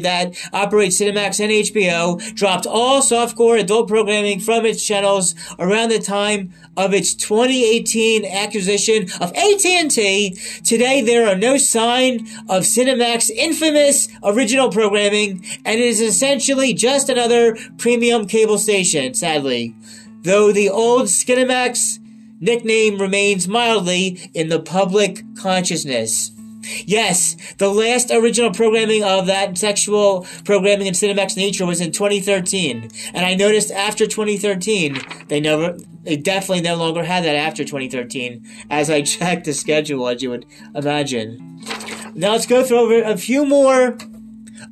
that 0.00 0.36
operates 0.52 1.00
Cinemax 1.00 1.40
and 1.40 1.52
HBO, 1.52 2.34
dropped 2.34 2.66
all 2.66 3.02
softcore 3.02 3.58
adult 3.58 3.88
programming 3.88 4.40
from 4.40 4.66
its 4.66 4.84
channels 4.84 5.34
around 5.58 5.90
the 5.90 5.98
time 5.98 6.52
of 6.76 6.94
its 6.94 7.14
2018 7.14 8.24
acquisition 8.24 9.04
of 9.20 9.32
AT&T. 9.34 10.36
Today, 10.64 11.00
there 11.02 11.26
are 11.26 11.36
no 11.36 11.56
sign 11.56 12.20
of 12.48 12.62
Cinemax's 12.62 13.30
infamous 13.30 14.08
original 14.22 14.70
programming, 14.70 15.44
and 15.64 15.80
it 15.80 15.86
is 15.86 16.00
essentially 16.00 16.72
just 16.72 17.08
another 17.08 17.56
premium 17.78 18.26
cable 18.26 18.58
station, 18.58 19.14
sadly 19.14 19.74
though 20.22 20.52
the 20.52 20.68
old 20.68 21.06
Skinemax 21.06 21.98
nickname 22.40 23.00
remains 23.00 23.46
mildly 23.46 24.30
in 24.34 24.48
the 24.48 24.60
public 24.60 25.22
consciousness. 25.36 26.32
Yes, 26.84 27.36
the 27.56 27.70
last 27.70 28.10
original 28.10 28.52
programming 28.52 29.02
of 29.02 29.26
that 29.26 29.56
sexual 29.56 30.26
programming 30.44 30.86
in 30.86 30.94
Cinemax 30.94 31.36
Nature 31.36 31.64
was 31.64 31.80
in 31.80 31.90
2013, 31.90 32.90
and 33.14 33.26
I 33.26 33.34
noticed 33.34 33.70
after 33.70 34.06
2013 34.06 35.00
they 35.28 35.40
never, 35.40 35.76
they 36.02 36.16
definitely 36.16 36.62
no 36.62 36.76
longer 36.76 37.02
had 37.02 37.24
that 37.24 37.34
after 37.34 37.64
2013. 37.64 38.46
As 38.68 38.90
I 38.90 39.02
checked 39.02 39.46
the 39.46 39.54
schedule, 39.54 40.06
as 40.08 40.22
you 40.22 40.30
would 40.30 40.46
imagine. 40.74 41.62
Now 42.14 42.32
let's 42.32 42.46
go 42.46 42.62
through 42.62 43.04
a 43.04 43.16
few 43.16 43.46
more 43.46 43.96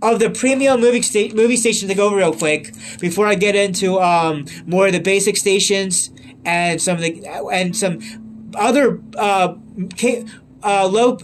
of 0.03 0.19
the 0.21 0.31
premium 0.31 0.81
movie, 0.81 1.03
sta- 1.03 1.33
movie 1.35 1.57
stations 1.57 1.91
to 1.91 1.95
go 1.97 2.15
real 2.15 2.33
quick 2.33 2.73
before 3.01 3.27
I 3.27 3.35
get 3.35 3.57
into 3.57 4.01
um, 4.01 4.47
more 4.67 4.87
of 4.87 4.93
the 4.93 5.01
basic 5.01 5.37
stations 5.37 6.11
and 6.45 6.81
some 6.81 6.97
of 6.97 7.03
the 7.03 7.27
and 7.53 7.77
some 7.77 8.01
other 8.55 9.01
uh, 9.17 9.55
uh, 10.63 10.87
low 10.87 11.19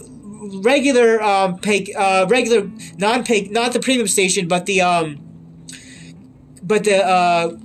regular 0.61 1.21
um, 1.21 1.57
pay 1.57 1.91
uh, 1.93 2.27
regular 2.27 2.69
non 2.97 3.23
pay 3.23 3.47
not 3.49 3.73
the 3.73 3.79
premium 3.79 4.07
station 4.07 4.47
but 4.47 4.65
the 4.65 4.81
um 4.81 5.19
but 6.61 6.83
the 6.83 7.03
uh 7.03 7.55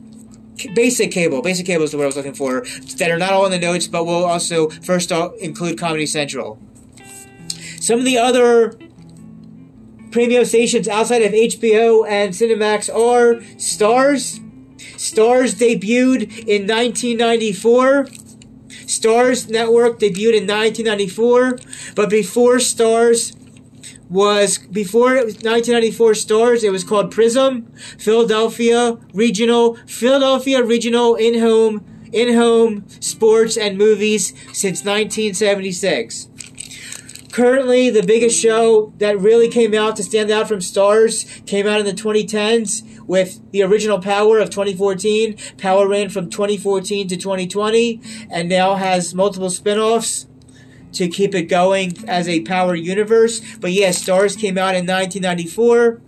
basic 0.74 1.10
cable 1.10 1.42
basic 1.42 1.66
cable 1.66 1.84
is 1.84 1.90
the 1.90 1.96
word 1.96 2.04
I 2.04 2.06
was 2.06 2.16
looking 2.16 2.34
for 2.34 2.64
that 2.96 3.10
are 3.10 3.18
not 3.18 3.32
all 3.32 3.44
in 3.46 3.52
the 3.52 3.58
notes 3.58 3.86
but 3.86 4.04
will 4.04 4.24
also 4.24 4.68
first 4.70 5.10
include 5.10 5.78
Comedy 5.78 6.06
Central. 6.06 6.58
Some 7.80 7.98
of 7.98 8.04
the 8.04 8.18
other 8.18 8.78
premium 10.10 10.44
stations 10.44 10.88
outside 10.88 11.22
of 11.22 11.32
HBO 11.32 12.06
and 12.08 12.32
Cinemax 12.32 12.88
are 12.88 13.36
Starz. 13.56 14.40
Starz 14.96 15.54
debuted 15.54 16.30
in 16.46 16.66
1994. 16.66 18.06
Starz 18.86 19.48
Network 19.48 20.00
debuted 20.00 20.34
in 20.34 20.46
1994, 20.46 21.58
but 21.94 22.10
before 22.10 22.56
Starz 22.56 23.36
was 24.08 24.58
before 24.58 25.14
1994 25.14 26.12
Starz, 26.12 26.64
it 26.64 26.70
was 26.70 26.82
called 26.82 27.12
Prism, 27.12 27.72
Philadelphia 27.98 28.98
Regional, 29.14 29.76
Philadelphia 29.86 30.62
Regional 30.64 31.14
in-home 31.14 31.86
in-home 32.12 32.88
sports 33.00 33.56
and 33.56 33.78
movies 33.78 34.34
since 34.52 34.84
1976. 34.84 36.29
Currently, 37.32 37.90
the 37.90 38.02
biggest 38.02 38.36
show 38.40 38.92
that 38.98 39.18
really 39.20 39.48
came 39.48 39.72
out 39.72 39.94
to 39.96 40.02
stand 40.02 40.32
out 40.32 40.48
from 40.48 40.58
Starz 40.58 41.46
came 41.46 41.66
out 41.66 41.78
in 41.78 41.86
the 41.86 41.92
2010s 41.92 43.00
with 43.06 43.40
the 43.52 43.62
original 43.62 44.00
Power 44.00 44.40
of 44.40 44.50
2014. 44.50 45.36
Power 45.56 45.86
ran 45.86 46.08
from 46.08 46.28
2014 46.28 47.06
to 47.06 47.16
2020 47.16 48.00
and 48.30 48.48
now 48.48 48.74
has 48.74 49.14
multiple 49.14 49.48
spin 49.48 49.78
offs 49.78 50.26
to 50.92 51.08
keep 51.08 51.32
it 51.34 51.42
going 51.44 51.96
as 52.08 52.28
a 52.28 52.40
Power 52.40 52.74
universe. 52.74 53.40
But 53.58 53.70
yeah, 53.72 53.90
Starz 53.90 54.36
came 54.36 54.58
out 54.58 54.74
in 54.74 54.84
1994. 54.86 56.00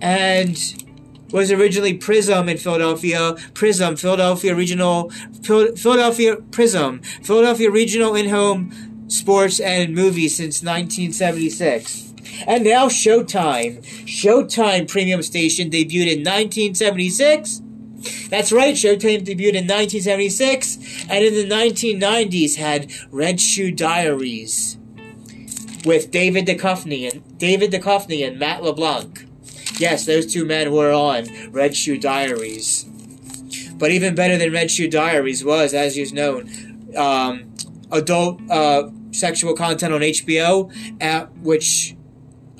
And 0.00 0.84
was 1.32 1.50
originally 1.50 1.94
Prism 1.94 2.48
in 2.48 2.58
Philadelphia. 2.58 3.34
Prism, 3.54 3.96
Philadelphia 3.96 4.54
Regional, 4.54 5.10
Philadelphia 5.42 6.36
Prism, 6.36 7.00
Philadelphia 7.22 7.70
Regional 7.70 8.14
in-home 8.14 8.97
sports 9.08 9.60
and 9.60 9.94
movies 9.94 10.36
since 10.36 10.62
1976. 10.62 12.14
And 12.46 12.64
now 12.64 12.88
Showtime. 12.88 13.84
Showtime 14.06 14.88
premium 14.88 15.22
station 15.22 15.70
debuted 15.70 16.12
in 16.12 16.24
1976. 16.24 17.62
That's 18.30 18.52
right, 18.52 18.74
Showtime 18.74 19.24
debuted 19.24 19.56
in 19.56 19.66
1976, 19.66 21.06
and 21.08 21.24
in 21.24 21.34
the 21.34 21.52
1990s 21.52 22.54
had 22.56 22.92
Red 23.10 23.40
Shoe 23.40 23.72
Diaries 23.72 24.78
with 25.84 26.10
David 26.10 26.46
Duchovny 26.46 27.10
and 27.10 27.38
David 27.38 27.72
Duchovny 27.72 28.26
and 28.26 28.38
Matt 28.38 28.62
LeBlanc. 28.62 29.26
Yes, 29.78 30.06
those 30.06 30.32
two 30.32 30.44
men 30.44 30.72
were 30.72 30.92
on 30.92 31.26
Red 31.50 31.74
Shoe 31.76 31.98
Diaries. 31.98 32.84
But 33.74 33.90
even 33.90 34.14
better 34.14 34.36
than 34.36 34.52
Red 34.52 34.70
Shoe 34.70 34.88
Diaries 34.88 35.44
was, 35.44 35.74
as 35.74 35.96
is 35.96 36.12
known, 36.12 36.50
um, 36.96 37.54
adult 37.90 38.40
uh, 38.50 38.90
sexual 39.10 39.54
content 39.54 39.92
on 39.92 40.00
HBO, 40.00 40.72
at 41.00 41.24
uh, 41.24 41.26
which 41.42 41.96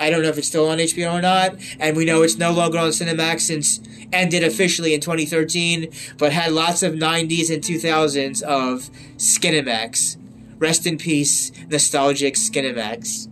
I 0.01 0.11
don't 0.11 0.23
know 0.23 0.29
if 0.29 0.39
it's 0.39 0.49
still 0.49 0.69
on 0.69 0.79
HBO 0.79 1.15
or 1.15 1.23
not, 1.23 1.57
and 1.81 1.97
we 1.97 2.05
know 2.05 2.23
it's 2.23 2.39
no 2.39 2.53
longer 2.53 2.79
on 2.79 2.91
Cinemax 2.91 3.41
since 3.41 3.81
ended 4.13 4.45
officially 4.45 4.95
in 4.95 5.01
2013, 5.01 5.91
but 6.17 6.33
had 6.33 6.53
lots 6.53 6.83
of 6.83 6.95
90s 6.95 7.53
and 7.53 7.63
2000s 7.63 8.43
of 8.43 8.91
Skinemax. 9.17 10.17
Rest 10.59 10.87
in 10.87 10.99
peace, 10.99 11.53
nostalgic 11.69 12.35
Skinemax. 12.35 13.29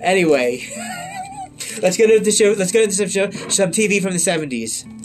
Anyway, 0.00 0.66
let's 1.82 1.96
get 1.96 2.10
into 2.10 2.24
the 2.24 2.32
show. 2.32 2.54
Let's 2.56 2.72
get 2.72 2.84
into 2.84 2.94
some 2.94 3.08
show, 3.08 3.30
some 3.48 3.70
TV 3.70 4.00
from 4.00 4.12
the 4.12 4.18
70s. 4.18 4.95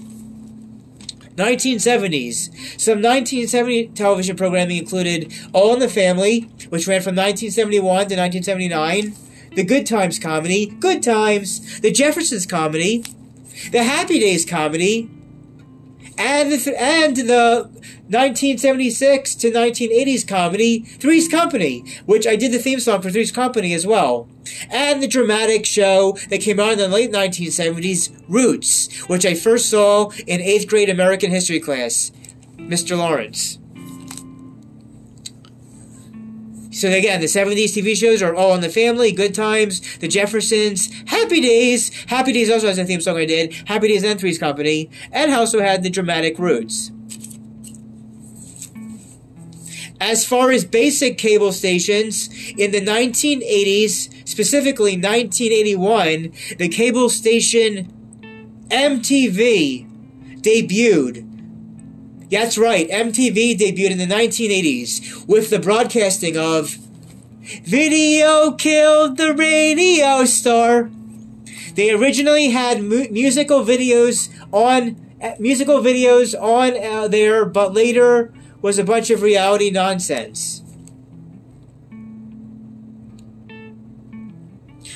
1970s. 1.36 2.80
Some 2.80 3.02
1970 3.02 3.88
television 3.90 4.36
programming 4.36 4.78
included 4.78 5.34
All 5.54 5.74
in 5.74 5.80
the 5.80 5.90
Family, 5.90 6.50
which 6.70 6.88
ran 6.88 7.02
from 7.02 7.16
1971 7.16 7.82
to 7.84 8.16
1979 8.16 9.16
the 9.54 9.64
Good 9.64 9.86
Times 9.86 10.18
comedy, 10.18 10.66
Good 10.66 11.04
Times, 11.04 11.82
the 11.82 11.92
Jeffersons 11.92 12.46
comedy, 12.46 13.04
the 13.72 13.84
Happy 13.84 14.20
Days 14.20 14.46
comedy, 14.46 15.10
and 16.22 16.52
the, 16.52 16.82
and 16.82 17.16
the 17.16 17.70
1976 18.10 19.36
to 19.36 19.52
1980s 19.52 20.28
comedy 20.28 20.80
Three's 20.82 21.28
Company, 21.28 21.84
which 22.06 22.28
I 22.28 22.36
did 22.36 22.52
the 22.52 22.60
theme 22.60 22.80
song 22.80 23.02
for 23.02 23.10
Three's 23.10 23.32
Company 23.32 23.74
as 23.74 23.88
well, 23.88 24.30
and 24.70 25.02
the 25.02 25.08
dramatic 25.08 25.66
show 25.66 26.18
that 26.30 26.42
came 26.42 26.60
out 26.60 26.74
in 26.74 26.78
the 26.78 26.88
late 26.88 27.12
1970s, 27.12 28.12
Roots, 28.28 29.02
which 29.10 29.26
I 29.26 29.34
first 29.34 29.70
saw 29.70 30.12
in 30.28 30.42
eighth 30.42 30.68
grade 30.68 30.90
American 30.90 31.32
history 31.32 31.60
class, 31.60 32.12
Mr. 32.58 32.98
Lawrence. 32.98 33.58
So 36.82 36.90
again, 36.90 37.20
the 37.20 37.28
70s 37.28 37.78
TV 37.78 37.96
shows 37.96 38.24
are 38.24 38.34
All 38.34 38.56
in 38.56 38.62
the 38.62 38.68
Family, 38.68 39.12
Good 39.12 39.36
Times, 39.36 39.82
The 39.98 40.08
Jeffersons, 40.08 40.92
Happy 41.06 41.40
Days. 41.40 41.94
Happy 42.06 42.34
Days 42.34 42.50
also 42.50 42.66
has 42.70 42.80
a 42.80 42.86
theme 42.86 43.02
song 43.02 43.18
I 43.18 43.26
did. 43.26 43.54
Happy 43.66 43.90
Days 43.90 44.04
and 44.04 44.20
Three's 44.20 44.40
Company. 44.40 44.90
And 45.12 45.32
also 45.32 45.62
had 45.62 45.84
the 45.84 45.92
dramatic 45.92 46.40
roots. 46.40 46.90
As 50.00 50.26
far 50.26 50.50
as 50.50 50.66
basic 50.66 51.20
cable 51.20 51.52
stations, 51.52 52.30
in 52.58 52.72
the 52.72 52.82
1980s, 52.82 54.28
specifically 54.28 54.94
1981, 54.94 56.34
the 56.58 56.68
cable 56.68 57.12
station 57.12 57.94
MTV 58.70 59.88
debuted 60.42 61.31
that's 62.32 62.58
right, 62.58 62.90
MTV 62.90 63.58
debuted 63.58 63.92
in 63.92 63.98
the 63.98 64.06
1980s 64.06 65.28
with 65.28 65.50
the 65.50 65.60
broadcasting 65.60 66.38
of 66.38 66.78
Video 67.66 68.54
Killed 68.54 69.18
the 69.18 69.34
Radio 69.34 70.24
Star. 70.24 70.90
They 71.76 71.92
originally 71.92 72.50
had 72.50 72.82
mu- 72.82 73.10
musical 73.10 73.66
videos 73.66 74.30
on 74.54 74.96
uh, 75.22 75.34
musical 75.40 75.82
videos 75.82 76.34
on 76.40 76.82
uh, 76.82 77.08
there, 77.10 77.46
but 77.46 77.74
later 77.74 78.34
was 78.62 78.80
a 78.80 78.84
bunch 78.84 79.10
of 79.10 79.22
reality 79.22 79.70
nonsense. 79.70 80.64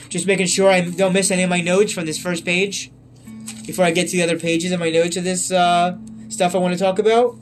Just 0.08 0.26
making 0.26 0.48
sure 0.48 0.70
I 0.70 0.82
don't 0.82 1.12
miss 1.12 1.32
any 1.32 1.44
of 1.44 1.50
my 1.50 1.60
notes 1.60 1.92
from 1.92 2.06
this 2.06 2.18
first 2.18 2.46
page 2.46 2.92
before 3.66 3.84
I 3.84 3.92
get 3.92 4.08
to 4.10 4.18
the 4.18 4.24
other 4.24 4.40
pages 4.40 4.72
of 4.72 4.80
my 4.80 4.90
notes 4.90 5.18
of 5.18 5.26
this 5.26 5.52
uh, 5.52 5.98
stuff 6.36 6.54
I 6.54 6.58
want 6.60 6.74
to 6.74 6.80
talk 6.80 7.00
about. 7.00 7.38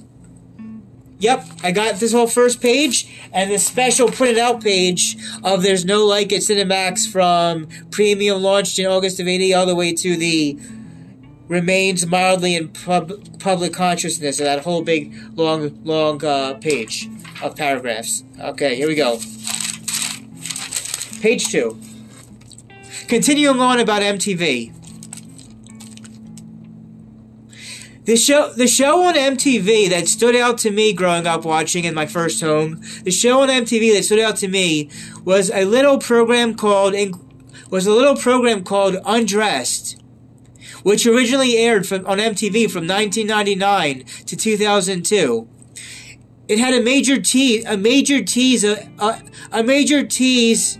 Yep, 1.19 1.45
I 1.63 1.71
got 1.71 1.95
this 1.95 2.12
whole 2.12 2.27
first 2.27 2.62
page 2.62 3.08
and 3.32 3.49
this 3.49 3.65
special 3.65 4.10
printed 4.10 4.38
out 4.38 4.62
page 4.62 5.17
of 5.43 5.63
There's 5.63 5.86
No 5.86 6.06
Like 6.06 6.32
It 6.32 6.41
Cinemax 6.41 7.10
from 7.10 7.67
Premium 7.91 8.41
launched 8.41 8.77
in 8.77 8.86
August 8.86 9.19
of 9.19 9.27
80 9.27 9.53
all 9.53 9.65
the 9.65 9.75
way 9.75 9.93
to 9.93 10.17
the 10.17 10.60
remains 11.47 12.06
mildly 12.06 12.56
in 12.56 12.67
pub- 12.69 13.39
public 13.39 13.73
consciousness 13.73 14.39
of 14.39 14.45
that 14.45 14.63
whole 14.63 14.82
big 14.82 15.13
long 15.38 15.82
long 15.84 16.23
uh, 16.23 16.56
page 16.56 17.10
of 17.41 17.56
paragraphs. 17.56 18.23
Okay, 18.39 18.75
here 18.75 18.88
we 18.88 18.95
go. 18.95 19.19
Page 21.21 21.47
2. 21.49 21.79
Continuing 23.08 23.60
on 23.60 23.79
about 23.79 24.01
MTV. 24.01 24.82
The 28.05 28.17
show, 28.17 28.51
the 28.51 28.67
show 28.67 29.03
on 29.03 29.15
MTV 29.15 29.89
that 29.89 30.09
stood 30.09 30.35
out 30.35 30.57
to 30.59 30.71
me 30.71 30.91
growing 30.91 31.25
up 31.25 31.45
watching 31.45 31.85
in 31.85 31.93
my 31.93 32.05
first 32.05 32.41
home, 32.41 32.81
the 33.03 33.11
show 33.11 33.41
on 33.41 33.47
MTV 33.47 33.95
that 33.95 34.03
stood 34.03 34.19
out 34.19 34.35
to 34.37 34.49
me 34.49 34.89
was 35.23 35.49
a 35.51 35.63
little 35.63 35.99
program 35.99 36.55
called 36.55 36.95
was 37.69 37.87
a 37.87 37.91
little 37.91 38.17
program 38.17 38.63
called 38.63 38.97
Undressed, 39.05 40.01
which 40.83 41.07
originally 41.07 41.57
aired 41.57 41.87
from, 41.87 42.05
on 42.05 42.17
MTV 42.17 42.69
from 42.69 42.85
1999 42.87 44.03
to 44.25 44.35
2002. 44.35 45.47
It 46.49 46.59
had 46.59 46.73
a 46.73 46.83
major 46.83 47.21
tease, 47.21 47.65
a 47.65 47.77
major 47.77 48.21
tease, 48.21 48.65
a, 48.65 48.91
a, 48.99 49.21
a 49.53 49.63
major 49.63 50.05
tease 50.05 50.77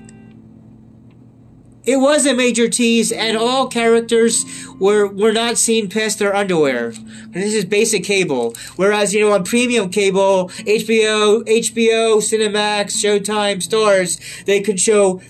it 1.86 1.98
was 1.98 2.26
a 2.26 2.34
major 2.34 2.69
tease, 2.69 3.12
and 3.12 3.36
all 3.38 3.67
characters 3.67 4.46
were 4.80 5.08
were 5.08 5.34
not 5.34 5.58
seen 5.58 5.89
past 5.89 6.19
their 6.19 6.36
underwear. 6.36 6.93
This 7.32 7.54
is 7.54 7.65
basic 7.65 8.04
cable. 8.04 8.54
Whereas 8.76 9.13
you 9.13 9.22
know 9.22 9.34
on 9.34 9.43
premium 9.43 9.89
cable, 9.89 10.50
HBO, 10.50 11.43
HBO, 11.43 12.17
Cinemax, 12.17 12.93
Showtime, 12.93 13.58
Starz, 13.58 14.46
they 14.46 14.62
could 14.62 14.80
show 14.80 15.22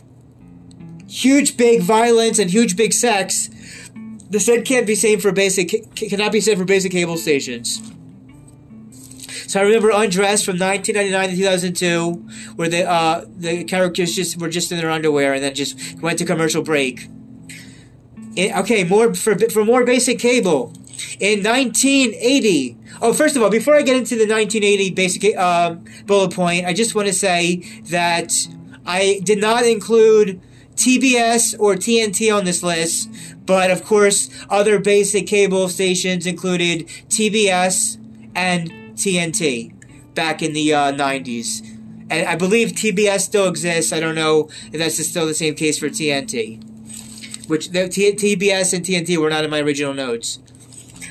huge 1.08 1.58
big 1.58 1.82
violence 1.82 2.40
and 2.40 2.50
huge 2.50 2.76
big 2.76 2.94
sex. 2.94 3.50
The 4.30 4.40
said 4.40 4.66
can't 4.66 4.88
be 4.88 4.96
same 4.96 5.20
for 5.20 5.32
basic 5.32 5.96
cannot 5.96 6.32
be 6.32 6.42
said 6.42 6.58
for 6.58 6.66
basic 6.66 6.92
cable 6.92 7.18
stations. 7.18 7.82
So 9.48 9.60
I 9.60 9.64
remember 9.64 9.90
Undressed 9.90 10.46
from 10.46 10.58
1999 10.58 11.30
to 11.30 11.36
2002, 11.36 12.12
where 12.56 12.70
the 12.70 12.90
uh, 12.90 13.26
the 13.38 13.64
characters 13.64 14.16
just 14.16 14.40
were 14.40 14.50
just 14.50 14.72
in 14.72 14.78
their 14.78 14.92
underwear 14.92 15.34
and 15.34 15.44
then 15.44 15.54
just 15.54 16.00
went 16.02 16.20
to 16.20 16.26
commercial 16.26 16.62
break. 16.62 17.10
It, 18.36 18.56
okay, 18.58 18.84
more 18.84 19.14
for 19.14 19.38
for 19.50 19.66
more 19.66 19.84
basic 19.84 20.20
cable. 20.20 20.74
In 21.20 21.44
1980, 21.44 22.78
oh, 23.02 23.14
first 23.14 23.36
of 23.36 23.42
all, 23.42 23.50
before 23.50 23.76
I 23.76 23.82
get 23.82 23.96
into 23.96 24.16
the 24.16 24.28
1980 24.28 24.92
basic 24.92 25.36
uh, 25.36 25.76
bullet 26.06 26.34
point, 26.34 26.66
I 26.66 26.74
just 26.74 26.96
want 26.96 27.08
to 27.08 27.14
say 27.14 27.58
that 27.90 28.48
I 28.86 29.22
did 29.24 29.40
not 29.40 29.66
include 29.66 30.42
TBS 30.76 31.56
or 31.60 31.76
TNT 31.76 32.36
on 32.36 32.46
this 32.46 32.64
list, 32.64 33.10
but 33.46 33.72
of 33.72 33.84
course, 33.84 34.30
other 34.50 34.80
basic 34.80 35.28
cable 35.28 35.70
stations 35.70 36.26
included 36.26 36.88
TBS 37.10 37.98
and 38.36 38.72
TNT 38.96 39.74
back 40.16 40.42
in 40.42 40.54
the 40.54 40.74
uh, 40.74 40.92
90s. 40.92 41.62
And 42.10 42.28
I 42.28 42.36
believe 42.36 42.70
TBS 42.70 43.22
still 43.22 43.48
exists. 43.48 43.92
I 43.94 44.00
don't 44.00 44.16
know 44.16 44.50
if 44.72 44.80
that's 44.80 45.06
still 45.08 45.26
the 45.26 45.34
same 45.34 45.56
case 45.56 45.78
for 45.78 45.90
TNT. 45.90 46.70
Which 47.48 47.70
the 47.70 47.90
T- 47.90 48.14
TBS 48.14 48.74
and 48.74 48.86
TNT 48.86 49.18
were 49.18 49.30
not 49.30 49.44
in 49.44 49.50
my 49.50 49.60
original 49.60 49.94
notes. 49.94 50.40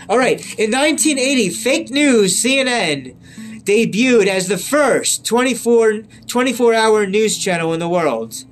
All 0.09 0.19
right, 0.19 0.41
in 0.59 0.71
1980, 0.71 1.51
fake 1.51 1.91
news 1.91 2.43
CNN 2.43 3.17
debuted 3.65 4.27
as 4.27 4.49
the 4.49 4.59
first 4.59 5.25
24 5.25 6.03
24 6.27 6.75
hour 6.75 7.07
news 7.07 7.39
channel 7.39 7.73
in 7.73 7.81
the 7.81 7.89
world. 7.89 8.45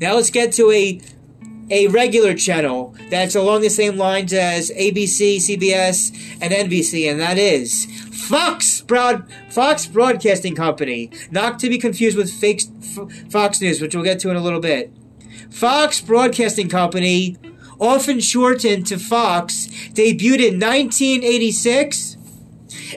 Now 0.00 0.14
let's 0.14 0.30
get 0.30 0.52
to 0.52 0.70
a 0.70 1.00
a 1.70 1.88
regular 1.88 2.34
channel 2.34 2.94
that's 3.10 3.34
along 3.34 3.60
the 3.60 3.70
same 3.70 3.96
lines 3.96 4.32
as 4.32 4.70
ABC, 4.70 5.36
CBS, 5.36 6.12
and 6.40 6.52
NBC, 6.52 7.10
and 7.10 7.20
that 7.20 7.38
is 7.38 7.86
Fox 8.12 8.80
Broad 8.82 9.26
Fox 9.50 9.86
Broadcasting 9.86 10.54
Company, 10.54 11.10
not 11.30 11.58
to 11.60 11.68
be 11.68 11.78
confused 11.78 12.16
with 12.16 12.32
fake 12.32 12.62
Fox 13.30 13.60
News, 13.60 13.80
which 13.80 13.94
we'll 13.94 14.04
get 14.04 14.20
to 14.20 14.30
in 14.30 14.36
a 14.36 14.42
little 14.42 14.60
bit. 14.60 14.92
Fox 15.50 16.00
Broadcasting 16.00 16.68
Company, 16.68 17.36
often 17.80 18.20
shortened 18.20 18.86
to 18.86 18.98
Fox, 18.98 19.66
debuted 19.92 20.40
in 20.40 20.60
1986, 20.60 22.16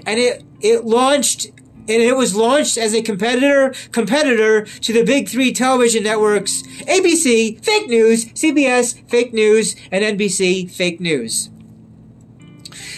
and 0.05 0.19
it 0.19 0.43
it 0.61 0.83
launched 0.83 1.51
and 1.89 2.03
it 2.03 2.15
was 2.15 2.35
launched 2.35 2.77
as 2.77 2.93
a 2.93 3.01
competitor 3.01 3.73
competitor 3.91 4.65
to 4.65 4.93
the 4.93 5.03
big 5.03 5.27
three 5.27 5.51
television 5.51 6.03
networks 6.03 6.61
ABC, 6.83 7.63
fake 7.63 7.87
news, 7.87 8.25
CBS, 8.27 9.09
fake 9.09 9.33
news, 9.33 9.75
and 9.91 10.03
NBC, 10.17 10.69
fake 10.69 10.99
news. 11.01 11.49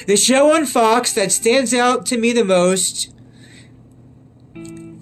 The 0.07 0.17
show 0.17 0.53
on 0.53 0.65
Fox 0.65 1.13
that 1.13 1.31
stands 1.31 1.73
out 1.73 2.05
to 2.07 2.17
me 2.17 2.33
the 2.33 2.43
most 2.43 3.13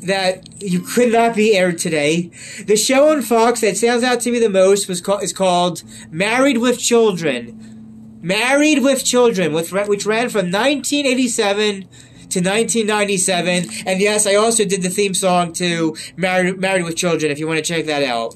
that 0.02 0.48
you 0.62 0.82
could 0.82 1.12
not 1.12 1.36
be 1.36 1.58
aired 1.58 1.78
today. 1.78 2.32
The 2.66 2.78
show 2.78 3.10
on 3.10 3.22
Fox 3.22 3.62
that 3.62 3.78
stands 3.78 4.04
out 4.04 4.22
to 4.22 4.32
me 4.32 4.40
the 4.40 4.50
most 4.50 4.88
was 4.88 5.02
called 5.02 5.24
is 5.24 5.34
called 5.34 5.84
Married 6.12 6.58
with 6.60 6.80
Children. 6.80 8.20
Married 8.22 8.84
with 8.84 9.06
Children, 9.06 9.54
with, 9.54 9.72
which 9.72 10.06
ran 10.06 10.30
from 10.30 10.52
1987 10.52 11.88
to 12.30 12.40
1997. 12.40 13.66
And 13.86 14.00
yes, 14.00 14.26
I 14.26 14.36
also 14.36 14.66
did 14.66 14.82
the 14.82 14.90
theme 14.90 15.14
song 15.14 15.54
to 15.54 15.96
Married, 16.16 16.60
Married 16.60 16.84
with 16.84 16.96
Children 16.96 17.32
if 17.32 17.40
you 17.40 17.48
want 17.48 17.58
to 17.58 17.64
check 17.64 17.86
that 17.86 18.04
out. 18.04 18.36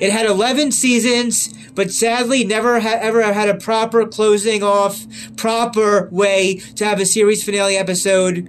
It 0.00 0.10
had 0.10 0.26
11 0.26 0.72
seasons, 0.72 1.54
but 1.74 1.90
sadly 1.90 2.44
never 2.44 2.80
ha- 2.80 2.98
ever 3.00 3.22
had 3.32 3.48
a 3.48 3.54
proper 3.54 4.06
closing 4.06 4.62
off, 4.62 5.04
proper 5.36 6.08
way 6.10 6.56
to 6.76 6.84
have 6.84 7.00
a 7.00 7.06
series 7.06 7.42
finale 7.42 7.76
episode 7.76 8.48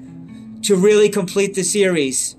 to 0.63 0.75
really 0.75 1.09
complete 1.09 1.55
the 1.55 1.63
series 1.63 2.35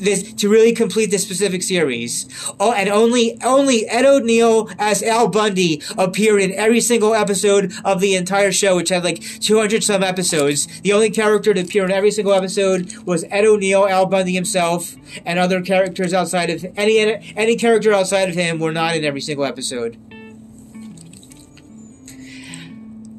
this 0.00 0.32
to 0.34 0.48
really 0.48 0.72
complete 0.72 1.10
this 1.10 1.22
specific 1.22 1.62
series. 1.62 2.26
Oh, 2.60 2.72
and 2.72 2.88
only 2.88 3.38
only 3.42 3.88
Ed 3.88 4.04
O'Neill 4.04 4.68
as 4.78 5.02
Al 5.02 5.28
Bundy 5.28 5.82
appeared 5.98 6.42
in 6.42 6.52
every 6.52 6.80
single 6.80 7.14
episode 7.14 7.72
of 7.84 8.00
the 8.00 8.14
entire 8.14 8.52
show, 8.52 8.76
which 8.76 8.88
had 8.88 9.04
like 9.04 9.20
200 9.40 9.82
some 9.82 10.02
episodes. 10.02 10.66
The 10.82 10.92
only 10.92 11.10
character 11.10 11.54
to 11.54 11.60
appear 11.60 11.84
in 11.84 11.90
every 11.90 12.10
single 12.10 12.34
episode 12.34 12.94
was 13.04 13.24
Ed 13.30 13.44
O'Neill, 13.44 13.86
Al 13.88 14.06
Bundy 14.06 14.32
himself, 14.32 14.94
and 15.24 15.38
other 15.38 15.62
characters 15.62 16.12
outside 16.12 16.50
of 16.50 16.64
any 16.76 16.98
any 17.36 17.56
character 17.56 17.92
outside 17.92 18.28
of 18.28 18.34
him 18.34 18.58
were 18.58 18.72
not 18.72 18.96
in 18.96 19.04
every 19.04 19.20
single 19.20 19.44
episode. 19.44 19.96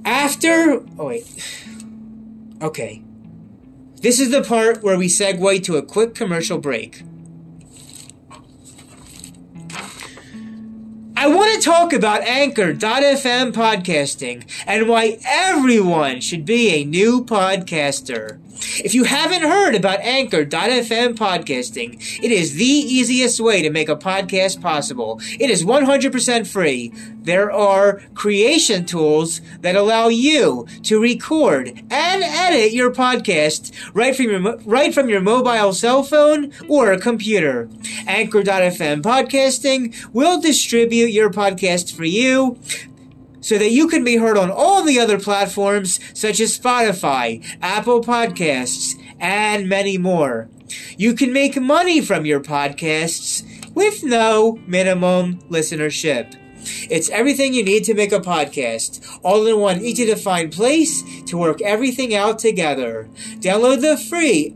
After 0.05 0.83
oh 0.97 1.05
wait. 1.05 1.25
Okay. 2.59 3.03
This 3.99 4.19
is 4.19 4.29
the 4.29 4.43
part 4.43 4.83
where 4.83 4.97
we 4.97 5.07
segue 5.07 5.63
to 5.63 5.77
a 5.77 5.81
quick 5.81 6.13
commercial 6.13 6.60
break. 6.60 7.01
I 11.15 11.27
want 11.27 11.55
to 11.55 11.67
talk 11.67 11.93
about 11.93 12.21
Anchor.fm 12.21 13.53
podcasting 13.53 14.47
and 14.67 14.88
why 14.88 15.17
everyone 15.25 16.21
should 16.21 16.45
be 16.45 16.69
a 16.69 16.86
new 16.86 17.25
podcaster. 17.25 18.39
If 18.84 18.93
you 18.93 19.04
haven't 19.04 19.43
heard 19.43 19.76
about 19.76 20.00
Anchor.fm 20.02 21.15
podcasting, 21.15 21.96
it 22.24 22.32
is 22.32 22.56
the 22.56 22.65
easiest 22.65 23.39
way 23.39 23.62
to 23.62 23.70
make 23.70 23.89
a 23.89 23.96
podcast 23.96 24.62
possible. 24.62 25.20
It 25.39 25.50
is 25.50 25.63
100% 25.63 26.48
free. 26.48 26.93
There 27.22 27.52
are 27.52 28.02
creation 28.13 28.86
tools 28.86 29.41
that 29.62 29.76
allow 29.76 30.08
you 30.08 30.65
to 30.84 31.02
record 31.02 31.70
and 31.91 32.24
edit 32.24 32.72
your 32.72 32.91
podcast 32.91 33.74
right 33.93 34.15
from 34.15 34.26
your 34.26 34.58
right 34.60 34.93
from 34.93 35.10
your 35.10 35.22
mobile 35.22 35.74
cell 35.74 36.04
phone 36.04 36.54
or 36.70 36.98
computer. 36.98 37.70
Anchor.fm 38.08 39.02
podcasting 39.02 39.93
will 40.13 40.39
distribute 40.39 41.12
your 41.12 41.30
podcast 41.30 41.93
for 41.96 42.06
you 42.06 42.58
so 43.41 43.58
that 43.58 43.71
you 43.71 43.88
can 43.88 44.04
be 44.04 44.17
heard 44.17 44.38
on 44.38 44.52
all 44.52 44.84
the 44.84 45.00
other 45.00 45.19
platforms 45.19 46.00
such 46.13 46.39
as 46.39 46.58
Spotify, 46.58 47.45
Apple 47.62 48.02
Podcasts, 48.02 48.95
and 49.19 49.69
many 49.69 49.97
more. 49.97 50.50
You 50.97 51.13
can 51.13 51.32
make 51.32 51.60
money 51.60 52.02
from 52.02 52.26
your 52.26 52.41
podcasts 52.41 53.43
with 53.73 54.04
no 54.04 54.60
minimum 54.67 55.39
listenership. 55.50 56.36
It's 56.89 57.10
everything 57.10 57.54
you 57.54 57.63
need 57.63 57.86
to 57.86 57.93
make 57.93 58.12
a 58.12 58.19
podcast, 58.19 59.19
all 59.23 59.47
in 59.47 59.60
one 59.60 59.82
easy 59.82 60.06
to 60.08 60.15
find 60.15 60.52
place 60.52 61.04
to 61.28 61.38
work 61.38 61.62
everything 61.62 62.13
out 62.13 62.39
together. 62.39 63.10
Download 63.39 63.80
the 63.80 63.97
free 63.97 64.56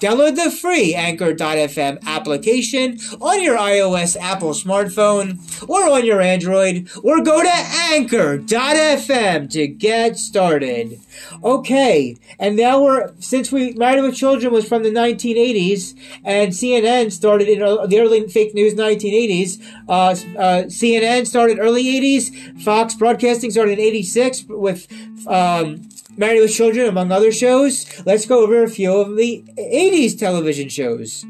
Download 0.00 0.34
the 0.34 0.50
free 0.50 0.94
Anchor.fm 0.94 2.02
application 2.06 2.98
on 3.20 3.42
your 3.42 3.58
iOS 3.58 4.16
Apple 4.18 4.52
smartphone 4.52 5.38
or 5.68 5.90
on 5.90 6.06
your 6.06 6.22
Android, 6.22 6.88
or 7.02 7.22
go 7.22 7.42
to 7.42 7.50
Anchor.fm 7.52 9.50
to 9.50 9.66
get 9.66 10.16
started. 10.16 10.98
Okay, 11.44 12.16
and 12.38 12.56
now 12.56 12.82
we're, 12.82 13.12
since 13.18 13.52
we, 13.52 13.74
Married 13.74 14.00
with 14.02 14.16
Children 14.16 14.54
was 14.54 14.66
from 14.66 14.84
the 14.84 14.90
1980s, 14.90 15.94
and 16.24 16.52
CNN 16.52 17.12
started 17.12 17.48
in 17.48 17.58
the 17.58 18.00
early 18.00 18.26
fake 18.28 18.54
news 18.54 18.72
1980s, 18.74 19.62
uh, 19.86 19.92
uh, 19.92 20.14
CNN 20.64 21.26
started 21.26 21.58
early 21.58 21.84
80s, 21.84 22.62
Fox 22.62 22.94
Broadcasting 22.94 23.50
started 23.50 23.78
in 23.78 23.80
86 23.80 24.44
with, 24.48 24.86
um, 25.26 25.88
Married 26.16 26.40
with 26.40 26.52
Children, 26.52 26.88
among 26.88 27.12
other 27.12 27.32
shows, 27.32 27.86
let's 28.04 28.26
go 28.26 28.42
over 28.42 28.62
a 28.62 28.68
few 28.68 28.92
of 28.92 29.16
the 29.16 29.44
80s 29.58 30.18
television 30.18 30.68
shows. 30.68 31.24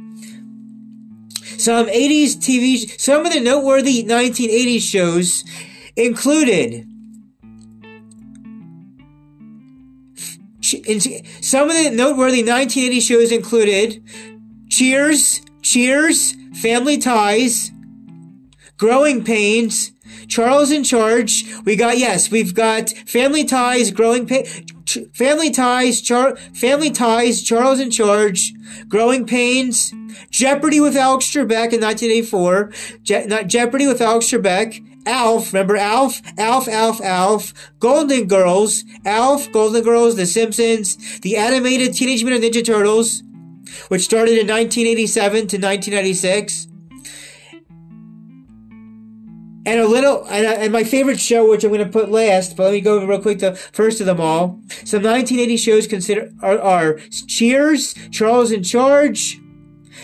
Some 1.59 1.87
80s 1.87 2.37
TV, 2.37 2.99
some 2.99 3.27
of 3.27 3.33
the 3.33 3.41
noteworthy 3.41 4.03
1980s 4.03 4.81
shows 4.81 5.45
included 5.97 6.87
some 11.41 11.69
of 11.69 11.75
the 11.75 11.91
noteworthy 11.91 12.43
1980 12.43 13.01
shows 13.01 13.33
included 13.33 14.03
Cheers, 14.69 15.43
Cheers, 15.63 16.37
Family 16.55 16.97
Ties, 16.97 17.73
Growing 18.77 19.25
Pains, 19.25 19.93
Charles 20.31 20.71
in 20.71 20.85
Charge. 20.85 21.45
We 21.65 21.77
got 21.77 21.99
yes, 21.99 22.31
we've 22.31 22.55
got 22.55 22.91
Family 23.07 23.45
Ties, 23.45 23.91
Growing 23.91 24.27
Family 25.13 25.51
Ties, 25.51 26.01
Char- 26.01 26.37
Family 26.55 26.91
Ties, 26.91 27.43
Charles 27.43 27.81
in 27.81 27.91
Charge, 27.91 28.53
Growing 28.89 29.27
Pains, 29.27 29.93
Jeopardy 30.31 30.81
with 30.81 30.97
Alex 30.97 31.27
Trebek 31.27 31.73
in 31.73 31.81
1984, 31.81 32.73
Je- 33.03 33.27
not 33.27 33.49
Jeopardy 33.49 33.87
with 33.87 34.01
Alex 34.01 34.27
Trebek, 34.27 34.87
Alf, 35.07 35.53
remember 35.53 35.77
Alf? 35.77 36.21
Alf, 36.39 36.69
Alf, 36.69 37.01
Alf, 37.01 37.53
Golden 37.79 38.29
Girls, 38.29 38.85
Alf, 39.05 39.51
Golden 39.51 39.83
Girls, 39.83 40.17
The 40.17 40.27
Simpsons, 40.27 41.21
the 41.21 41.37
animated 41.37 41.95
Teenage 41.95 42.23
Mutant 42.23 42.45
Ninja 42.45 42.65
Turtles, 42.65 43.23
which 43.89 44.03
started 44.03 44.39
in 44.39 44.47
1987 44.47 45.33
to 45.33 45.57
1996, 45.57 46.69
and 49.67 49.81
a 49.81 49.87
little, 49.87 50.25
and, 50.29 50.47
uh, 50.47 50.51
and, 50.51 50.73
my 50.73 50.85
favorite 50.85 51.21
show, 51.21 51.49
which 51.49 51.65
I'm 51.65 51.71
going 51.71 51.85
to 51.85 51.91
put 51.91 52.11
last, 52.11 52.57
but 52.57 52.65
let 52.65 52.73
me 52.73 52.81
go 52.81 53.05
real 53.05 53.21
quick 53.21 53.41
to 53.41 53.55
first 53.55 54.01
of 54.01 54.07
them 54.07 54.21
all. 54.21 54.61
Some 54.85 55.03
1980 55.03 55.57
shows 55.59 55.87
consider 55.87 56.33
are, 56.41 56.59
are 56.59 56.99
Cheers, 57.27 57.95
Charles 58.11 58.53
in 58.53 58.63
Charge, 58.63 59.39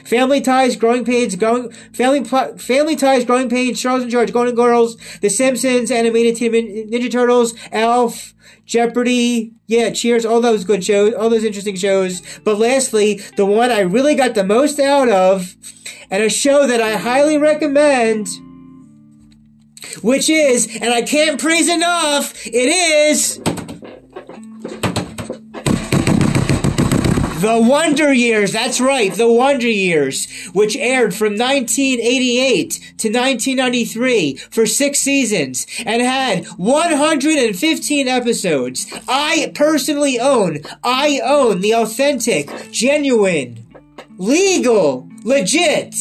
Family 0.04 0.42
Ties, 0.42 0.76
Growing 0.76 1.04
Pains, 1.04 1.36
Growing 1.36 1.72
Family 1.94 2.22
Family 2.24 2.96
Ties, 2.96 3.24
Growing 3.24 3.48
Pains, 3.48 3.80
Charles 3.80 4.02
in 4.02 4.10
Charge, 4.10 4.32
Golden 4.32 4.54
Girls, 4.54 4.96
The 5.20 5.30
Simpsons, 5.30 5.90
Animated 5.90 6.36
Team, 6.36 6.52
Ninja 6.52 7.10
Turtles, 7.10 7.54
Elf, 7.72 8.34
Jeopardy, 8.66 9.52
yeah, 9.68 9.90
Cheers, 9.90 10.26
all 10.26 10.40
those 10.40 10.64
good 10.64 10.84
shows, 10.84 11.14
all 11.14 11.30
those 11.30 11.44
interesting 11.44 11.76
shows. 11.76 12.20
But 12.44 12.58
lastly, 12.58 13.22
the 13.36 13.46
one 13.46 13.70
I 13.70 13.80
really 13.80 14.14
got 14.14 14.34
the 14.34 14.44
most 14.44 14.78
out 14.78 15.08
of, 15.08 15.54
and 16.10 16.22
a 16.22 16.28
show 16.28 16.66
that 16.66 16.80
I 16.80 16.96
highly 16.96 17.38
recommend 17.38 18.28
which 20.02 20.28
is, 20.28 20.68
and 20.80 20.92
I 20.92 21.02
can't 21.02 21.40
praise 21.40 21.68
enough, 21.68 22.46
it 22.46 22.54
is 22.54 23.40
The 27.40 27.60
Wonder 27.60 28.14
Years, 28.14 28.52
that's 28.52 28.80
right, 28.80 29.12
The 29.12 29.30
Wonder 29.30 29.68
Years, 29.68 30.26
which 30.54 30.74
aired 30.74 31.14
from 31.14 31.36
1988 31.36 32.70
to 32.70 33.08
1993 33.08 34.36
for 34.50 34.64
six 34.64 35.00
seasons 35.00 35.66
and 35.84 36.00
had 36.00 36.46
115 36.46 38.08
episodes. 38.08 38.92
I 39.06 39.52
personally 39.54 40.18
own, 40.18 40.62
I 40.82 41.20
own 41.22 41.60
the 41.60 41.74
authentic, 41.74 42.50
genuine, 42.72 43.66
legal, 44.16 45.06
legit 45.22 45.94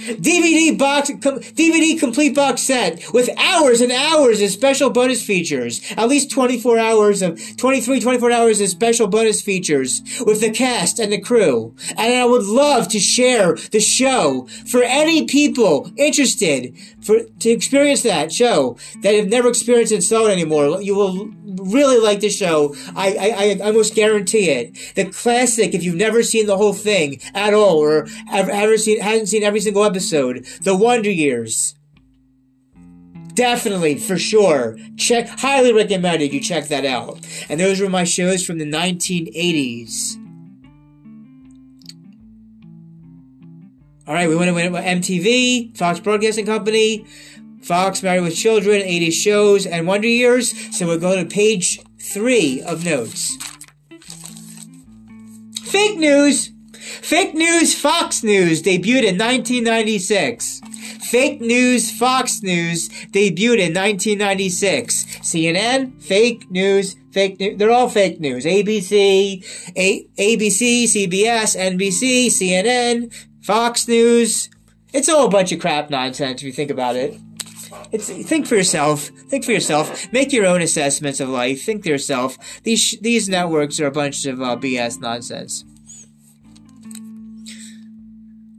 DVD 0.00 0.76
box, 0.76 1.10
com, 1.22 1.40
DVD 1.40 1.98
complete 1.98 2.34
box 2.34 2.62
set 2.62 3.02
with 3.12 3.28
hours 3.38 3.80
and 3.80 3.92
hours 3.92 4.40
of 4.40 4.50
special 4.50 4.90
bonus 4.90 5.24
features. 5.24 5.80
At 5.96 6.08
least 6.08 6.30
24 6.30 6.78
hours 6.78 7.22
of, 7.22 7.40
23, 7.56 8.00
24 8.00 8.30
hours 8.32 8.60
of 8.60 8.68
special 8.68 9.06
bonus 9.06 9.40
features 9.40 10.02
with 10.24 10.40
the 10.40 10.50
cast 10.50 10.98
and 10.98 11.12
the 11.12 11.20
crew. 11.20 11.74
And 11.90 12.14
I 12.14 12.24
would 12.24 12.44
love 12.44 12.88
to 12.88 13.00
share 13.00 13.54
the 13.54 13.80
show 13.80 14.48
for 14.66 14.82
any 14.82 15.26
people 15.26 15.90
interested 15.96 16.76
for, 17.00 17.20
to 17.40 17.50
experience 17.50 18.02
that 18.02 18.32
show 18.32 18.76
that 19.02 19.14
have 19.14 19.28
never 19.28 19.48
experienced 19.48 19.92
it 19.92 20.10
it 20.10 20.32
anymore. 20.32 20.80
You 20.80 20.94
will 20.94 21.30
really 21.44 21.98
like 21.98 22.20
the 22.20 22.30
show. 22.30 22.74
I, 22.94 23.16
I, 23.16 23.64
I 23.64 23.66
almost 23.66 23.94
guarantee 23.94 24.50
it. 24.50 24.94
The 24.94 25.06
classic, 25.06 25.74
if 25.74 25.82
you've 25.82 25.96
never 25.96 26.22
seen 26.22 26.46
the 26.46 26.56
whole 26.56 26.72
thing 26.72 27.20
at 27.34 27.54
all 27.54 27.78
or 27.78 28.06
ever, 28.32 28.50
ever 28.50 28.78
seen, 28.78 29.00
hasn't 29.00 29.28
seen 29.28 29.42
every 29.42 29.60
single 29.60 29.84
episode, 29.84 29.89
The 30.62 30.74
Wonder 30.74 31.10
Years. 31.10 31.74
Definitely, 33.34 33.98
for 33.98 34.18
sure. 34.18 34.76
Check, 34.96 35.28
highly 35.28 35.72
recommended 35.72 36.32
you 36.32 36.40
check 36.40 36.68
that 36.68 36.84
out. 36.84 37.20
And 37.48 37.58
those 37.58 37.80
were 37.80 37.88
my 37.88 38.04
shows 38.04 38.44
from 38.44 38.58
the 38.58 38.64
1980s. 38.64 40.16
All 44.06 44.14
right, 44.14 44.28
we 44.28 44.36
went 44.36 44.54
to 44.54 44.80
MTV, 44.80 45.76
Fox 45.76 46.00
Broadcasting 46.00 46.44
Company, 46.44 47.06
Fox 47.62 48.02
Married 48.02 48.22
with 48.22 48.34
Children, 48.34 48.82
80 48.82 49.10
shows, 49.10 49.66
and 49.66 49.86
Wonder 49.86 50.08
Years. 50.08 50.76
So 50.76 50.86
we'll 50.86 50.98
go 50.98 51.14
to 51.14 51.24
page 51.24 51.80
three 51.98 52.60
of 52.62 52.84
notes. 52.84 53.36
Fake 55.62 55.98
news! 55.98 56.50
Fake 57.02 57.34
news 57.34 57.78
Fox 57.78 58.22
News 58.22 58.62
debuted 58.62 59.04
in 59.04 59.18
1996. 59.18 60.60
Fake 61.10 61.40
news 61.40 61.90
Fox 61.90 62.42
News 62.42 62.88
debuted 62.88 63.58
in 63.58 63.74
1996. 63.74 65.04
CNN, 65.20 66.00
fake 66.02 66.50
news, 66.50 66.96
fake 67.10 67.38
news. 67.40 67.58
They're 67.58 67.70
all 67.70 67.88
fake 67.88 68.20
news. 68.20 68.44
ABC, 68.44 69.44
A- 69.76 70.06
ABC, 70.18 70.84
CBS, 70.84 71.56
NBC, 71.56 72.26
CNN, 72.26 73.12
Fox 73.42 73.88
News. 73.88 74.50
It's 74.92 75.08
all 75.08 75.26
a 75.26 75.30
bunch 75.30 75.52
of 75.52 75.60
crap 75.60 75.90
nonsense 75.90 76.42
if 76.42 76.46
you 76.46 76.52
think 76.52 76.70
about 76.70 76.96
it. 76.96 77.18
It's 77.92 78.08
think 78.08 78.46
for 78.46 78.56
yourself. 78.56 79.08
Think 79.28 79.44
for 79.44 79.52
yourself. 79.52 80.12
Make 80.12 80.32
your 80.32 80.46
own 80.46 80.60
assessments 80.60 81.20
of 81.20 81.28
life. 81.28 81.62
Think 81.62 81.84
to 81.84 81.90
yourself. 81.90 82.36
These 82.62 82.98
these 83.00 83.28
networks 83.28 83.80
are 83.80 83.86
a 83.86 83.92
bunch 83.92 84.26
of 84.26 84.40
uh, 84.40 84.56
BS 84.56 85.00
nonsense. 85.00 85.64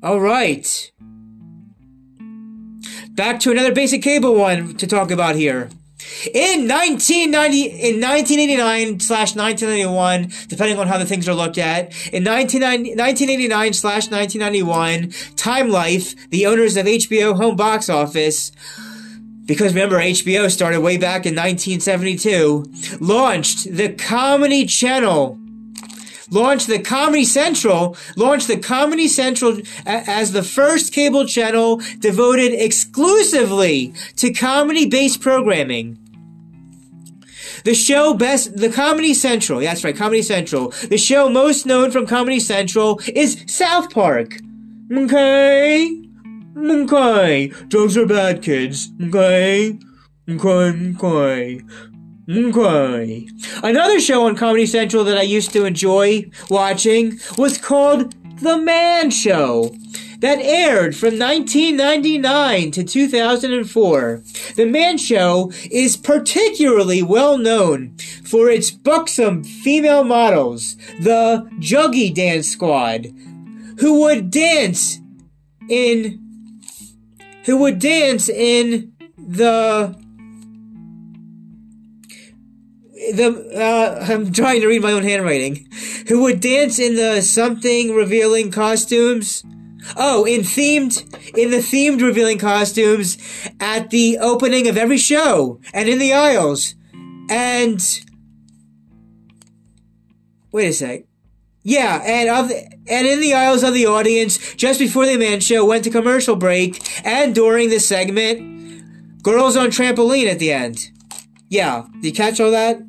All 0.03 0.19
right. 0.19 0.91
Back 3.11 3.39
to 3.41 3.51
another 3.51 3.71
basic 3.71 4.01
cable 4.01 4.33
one 4.33 4.75
to 4.77 4.87
talk 4.87 5.11
about 5.11 5.35
here. 5.35 5.69
In 6.33 6.67
1990, 6.67 7.61
in 7.65 8.01
1989 8.01 8.99
slash 8.99 9.35
1991, 9.35 10.31
depending 10.47 10.79
on 10.79 10.87
how 10.87 10.97
the 10.97 11.05
things 11.05 11.29
are 11.29 11.35
looked 11.35 11.59
at, 11.59 11.93
in 12.11 12.23
1989 12.23 13.73
slash 13.73 14.09
1991, 14.09 15.11
Time 15.35 15.69
Life, 15.69 16.15
the 16.31 16.47
owners 16.47 16.77
of 16.77 16.87
HBO 16.87 17.35
Home 17.35 17.55
Box 17.55 17.87
Office, 17.87 18.51
because 19.45 19.73
remember 19.73 19.99
HBO 19.99 20.49
started 20.49 20.81
way 20.81 20.97
back 20.97 21.27
in 21.27 21.35
1972, 21.35 22.65
launched 22.99 23.71
the 23.71 23.89
Comedy 23.93 24.65
Channel 24.65 25.37
launched 26.31 26.67
the 26.67 26.79
Comedy 26.79 27.25
Central, 27.25 27.95
launched 28.15 28.47
the 28.47 28.57
Comedy 28.57 29.07
Central 29.07 29.61
as 29.85 30.31
the 30.31 30.43
first 30.43 30.93
cable 30.93 31.25
channel 31.25 31.81
devoted 31.99 32.53
exclusively 32.53 33.93
to 34.15 34.33
comedy-based 34.33 35.21
programming. 35.21 35.97
The 37.63 37.75
show 37.75 38.15
best, 38.15 38.57
the 38.57 38.71
Comedy 38.71 39.13
Central, 39.13 39.59
that's 39.59 39.83
right, 39.83 39.95
Comedy 39.95 40.23
Central. 40.23 40.69
The 40.89 40.97
show 40.97 41.29
most 41.29 41.67
known 41.67 41.91
from 41.91 42.07
Comedy 42.07 42.39
Central 42.39 42.99
is 43.13 43.43
South 43.47 43.93
Park. 43.93 44.39
Okay? 44.91 46.01
Okay. 46.57 47.53
Jokes 47.67 47.97
are 47.97 48.07
bad, 48.07 48.41
kids. 48.41 48.89
Okay? 49.01 49.77
Okay, 50.29 50.95
okay. 50.95 51.61
Okay. 52.31 53.27
Another 53.61 53.99
show 53.99 54.25
on 54.25 54.37
Comedy 54.37 54.65
Central 54.65 55.03
that 55.03 55.17
I 55.17 55.23
used 55.23 55.51
to 55.51 55.65
enjoy 55.65 56.29
watching 56.49 57.19
was 57.37 57.57
called 57.57 58.15
The 58.39 58.57
Man 58.57 59.11
Show 59.11 59.75
that 60.19 60.39
aired 60.39 60.95
from 60.95 61.19
1999 61.19 62.71
to 62.71 62.83
2004. 62.83 64.23
The 64.55 64.65
Man 64.65 64.97
Show 64.97 65.51
is 65.69 65.97
particularly 65.97 67.03
well 67.03 67.37
known 67.37 67.97
for 68.23 68.49
its 68.49 68.71
buxom 68.71 69.43
female 69.43 70.05
models, 70.05 70.77
the 71.01 71.49
Juggy 71.59 72.13
Dance 72.13 72.47
Squad, 72.47 73.07
who 73.79 73.99
would 74.01 74.31
dance 74.31 74.99
in 75.67 76.19
who 77.45 77.57
would 77.57 77.79
dance 77.79 78.29
in 78.29 78.93
the 79.17 80.00
the 83.15 83.51
uh, 83.55 84.05
I'm 84.09 84.31
trying 84.31 84.61
to 84.61 84.67
read 84.67 84.81
my 84.81 84.91
own 84.91 85.03
handwriting. 85.03 85.67
Who 86.07 86.21
would 86.21 86.39
dance 86.39 86.79
in 86.79 86.95
the 86.95 87.21
something 87.21 87.93
revealing 87.93 88.51
costumes? 88.51 89.43
Oh, 89.95 90.25
in 90.25 90.41
themed 90.41 91.01
in 91.37 91.51
the 91.51 91.57
themed 91.57 92.01
revealing 92.01 92.37
costumes 92.37 93.17
at 93.59 93.89
the 93.89 94.17
opening 94.19 94.67
of 94.67 94.77
every 94.77 94.97
show 94.97 95.59
and 95.73 95.89
in 95.89 95.99
the 95.99 96.13
aisles. 96.13 96.75
And 97.29 97.81
wait 100.51 100.67
a 100.67 100.73
sec. 100.73 101.03
Yeah, 101.63 102.01
and 102.03 102.29
of 102.29 102.49
the, 102.49 102.55
and 102.87 103.07
in 103.07 103.21
the 103.21 103.33
aisles 103.35 103.63
of 103.63 103.73
the 103.73 103.85
audience 103.85 104.55
just 104.55 104.79
before 104.79 105.05
the 105.05 105.17
man 105.17 105.39
show 105.39 105.63
went 105.63 105.83
to 105.83 105.91
commercial 105.91 106.35
break 106.35 107.05
and 107.05 107.35
during 107.35 107.69
the 107.69 107.79
segment, 107.79 109.21
girls 109.21 109.55
on 109.55 109.67
trampoline 109.67 110.27
at 110.27 110.39
the 110.39 110.51
end. 110.51 110.89
Yeah, 111.49 111.85
did 111.95 112.05
you 112.05 112.13
catch 112.13 112.39
all 112.39 112.51
that? 112.51 112.81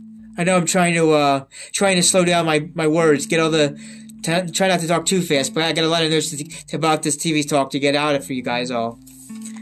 I 0.42 0.44
know 0.44 0.57
I'm 0.57 0.66
trying 0.66 0.94
to 0.94 1.12
uh 1.12 1.44
trying 1.72 1.94
to 1.94 2.02
slow 2.02 2.24
down 2.24 2.46
my 2.46 2.68
my 2.74 2.88
words, 2.88 3.26
get 3.26 3.38
all 3.38 3.48
the 3.48 3.78
t- 4.24 4.50
try 4.50 4.66
not 4.66 4.81
to 4.81 4.88
talk 4.88 5.07
too 5.07 5.22
fast, 5.22 5.55
but 5.55 5.62
I 5.62 5.72
got 5.72 5.85
a 5.85 5.88
lot 5.88 6.02
of 6.02 6.11
notes 6.11 6.35
about 6.72 7.05
this 7.05 7.16
TV 7.16 7.48
talk 7.48 7.70
to 7.70 7.78
get 7.78 7.94
out 7.94 8.16
of 8.16 8.26
for 8.26 8.33
you 8.33 8.42
guys 8.42 8.68
all. 8.72 8.98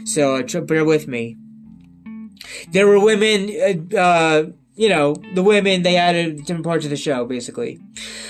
So 0.05 0.37
uh, 0.37 0.41
tr- 0.41 0.61
bear 0.61 0.83
with 0.83 1.07
me. 1.07 1.37
There 2.71 2.87
were 2.87 2.99
women, 2.99 3.91
uh, 3.93 3.95
uh, 3.95 4.45
you 4.73 4.89
know, 4.89 5.13
the 5.35 5.43
women 5.43 5.83
they 5.83 5.97
added 5.97 6.45
different 6.45 6.65
parts 6.65 6.83
of 6.83 6.89
the 6.89 6.97
show, 6.97 7.25
basically. 7.25 7.79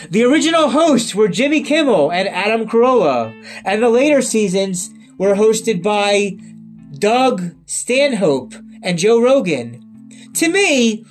The 0.10 0.26
original 0.26 0.72
hosts 0.72 1.16
were 1.16 1.30
Jimmy 1.30 1.64
Kimmel 1.64 2.12
and 2.12 2.28
Adam 2.28 2.68
Carolla, 2.68 3.34
and 3.64 3.82
the 3.82 3.88
later 3.88 4.22
seasons 4.22 4.90
were 5.18 5.36
hosted 5.36 5.82
by 5.82 6.36
Doug 7.00 7.56
Stanhope 7.66 8.56
and 8.84 9.00
Joe 9.00 9.22
Rogan. 9.22 9.88
To 10.34 10.50
me, 10.50 11.06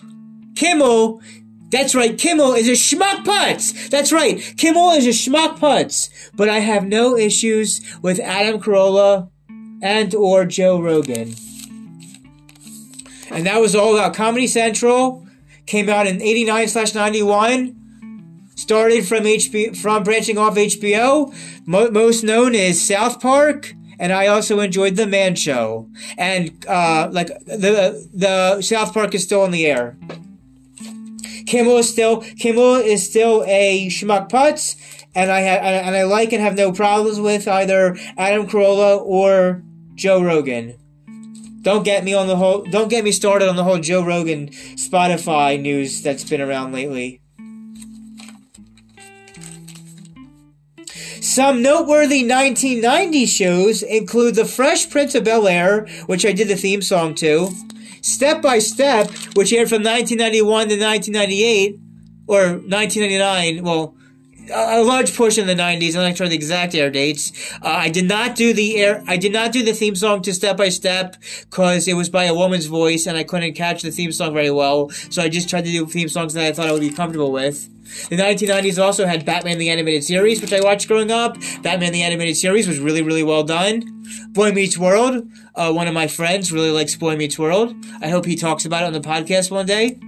Kimmel, 0.61 1.23
that's 1.71 1.95
right, 1.95 2.19
Kimmel 2.19 2.53
is 2.53 2.69
a 2.69 2.73
schmuck 2.73 3.25
putz. 3.25 3.89
That's 3.89 4.13
right, 4.13 4.39
Kimmel 4.59 4.91
is 4.91 5.07
a 5.07 5.11
schmuck 5.11 5.59
putz. 5.59 6.11
But 6.37 6.51
I 6.51 6.59
have 6.59 6.85
no 6.85 7.17
issues 7.17 7.81
with 8.03 8.21
Adam 8.21 8.61
Carolla 8.61 9.31
and 9.81 10.15
or 10.15 10.45
Joe 10.45 10.79
Rogan. 10.79 11.35
And 13.31 13.47
that 13.47 13.59
was 13.59 13.75
all 13.75 13.97
about 13.97 14.13
Comedy 14.13 14.47
Central. 14.47 15.27
Came 15.65 15.89
out 15.89 16.07
in 16.07 16.21
89 16.21 16.69
slash 16.69 16.95
91. 16.95 17.77
Started 18.57 19.09
from 19.09 19.25
HBO, 19.25 19.75
from 19.75 20.03
branching 20.03 20.37
off 20.37 20.57
HBO. 20.57 21.35
Mo- 21.67 21.91
most 21.91 22.23
known 22.23 22.55
is 22.55 22.87
South 22.87 23.19
Park 23.19 23.73
and 23.99 24.13
I 24.13 24.27
also 24.27 24.61
enjoyed 24.61 24.97
the 24.97 25.07
Man 25.07 25.37
Show. 25.37 25.89
And 26.19 26.65
uh, 26.67 27.09
like 27.13 27.29
the 27.47 28.09
the 28.13 28.61
South 28.63 28.93
Park 28.93 29.15
is 29.15 29.23
still 29.23 29.45
in 29.45 29.53
the 29.53 29.67
air. 29.67 29.97
Kimmel 31.51 31.79
is 31.79 31.89
still 31.89 32.21
Kimmel 32.39 32.77
is 32.77 33.05
still 33.05 33.43
a 33.45 33.89
schmuck 33.89 34.31
putz, 34.31 34.77
and 35.17 35.33
I 35.33 35.43
ha- 35.43 35.65
and 35.65 35.97
I 35.97 36.05
like 36.05 36.33
and 36.33 36.41
have 36.41 36.57
no 36.57 36.71
problems 36.71 37.19
with 37.19 37.49
either 37.49 37.99
Adam 38.17 38.47
Carolla 38.47 39.03
or 39.03 39.65
Joe 39.97 40.23
Rogan. 40.23 40.79
Don't 41.63 41.83
get 41.83 42.05
me 42.05 42.15
on 42.15 42.29
the 42.29 42.37
whole. 42.37 42.63
Don't 42.63 42.89
get 42.89 43.03
me 43.03 43.11
started 43.11 43.49
on 43.49 43.57
the 43.57 43.65
whole 43.65 43.81
Joe 43.81 44.05
Rogan 44.05 44.51
Spotify 44.77 45.61
news 45.61 46.03
that's 46.03 46.23
been 46.23 46.41
around 46.41 46.71
lately. 46.71 47.21
Some 51.21 51.63
noteworthy 51.63 52.25
1990 52.25 53.27
shows 53.27 53.83
include 53.83 54.37
The 54.37 54.45
Fresh 54.45 54.89
Prince 54.89 55.17
of 55.17 55.25
Bel 55.25 55.49
Air, 55.49 55.89
which 56.07 56.25
I 56.25 56.31
did 56.31 56.47
the 56.47 56.57
theme 56.57 56.81
song 56.81 57.15
to, 57.17 57.51
Step 58.03 58.43
by 58.43 58.59
Step, 58.59 59.11
which 59.35 59.53
aired 59.53 59.69
from 59.69 59.83
1991 59.83 60.69
to 60.69 60.77
1998, 60.77 61.79
or 62.27 62.39
1999, 62.39 63.65
well, 63.65 63.95
a 64.53 64.83
large 64.83 65.17
portion 65.17 65.49
of 65.49 65.57
the 65.57 65.61
90s. 65.61 65.97
I'm 65.97 66.03
not 66.03 66.17
sure 66.17 66.29
the 66.29 66.35
exact 66.35 66.75
air 66.75 66.91
dates. 66.91 67.33
Uh, 67.63 67.69
I 67.69 67.89
did 67.89 68.09
not 68.09 68.37
do 68.37 68.53
the 68.53 68.77
air. 68.77 69.03
I 69.07 69.17
did 69.17 69.33
not 69.33 69.53
do 69.53 69.63
the 69.63 69.73
theme 69.73 69.95
song 69.97 70.23
to 70.23 70.35
Step 70.35 70.57
by 70.57 70.69
Step 70.69 71.17
because 71.49 71.89
it 71.89 71.95
was 71.95 72.09
by 72.09 72.25
a 72.25 72.35
woman's 72.35 72.67
voice 72.67 73.07
and 73.07 73.17
I 73.17 73.25
couldn't 73.25 73.55
catch 73.55 73.83
the 73.83 73.91
theme 73.91 74.13
song 74.13 74.35
very 74.35 74.51
well. 74.51 74.91
So 75.11 75.23
I 75.23 75.29
just 75.29 75.49
tried 75.49 75.65
to 75.65 75.71
do 75.71 75.87
theme 75.87 76.09
songs 76.09 76.35
that 76.35 76.45
I 76.45 76.53
thought 76.53 76.69
I 76.69 76.73
would 76.73 76.81
be 76.81 76.91
comfortable 76.91 77.33
with. 77.33 77.69
The 78.09 78.17
1990s 78.17 78.81
also 78.81 79.05
had 79.07 79.25
Batman 79.25 79.59
the 79.59 79.69
Animated 79.69 80.05
Series, 80.05 80.41
which 80.41 80.53
I 80.53 80.61
watched 80.61 80.87
growing 80.87 81.11
up. 81.11 81.37
Batman 81.63 81.93
the 81.93 82.03
Animated 82.03 82.37
Series 82.37 82.69
was 82.69 82.79
really, 82.79 83.03
really 83.03 83.25
well 83.25 83.43
done. 83.43 84.05
Boy 84.29 84.53
Meets 84.53 84.79
World, 84.79 85.29
uh, 85.57 85.73
one 85.73 85.89
of 85.89 85.95
my 85.95 86.07
friends 86.07 86.53
really 86.53 86.71
likes 86.71 86.95
Boy 86.95 87.17
Meets 87.17 87.39
World. 87.39 87.75
I 88.01 88.09
hope 88.09 88.27
he 88.27 88.37
talks 88.37 88.65
about 88.65 88.83
it 88.83 88.87
on 88.87 88.93
the 88.93 89.01
podcast 89.01 89.51
one 89.51 89.67
day. 89.67 89.99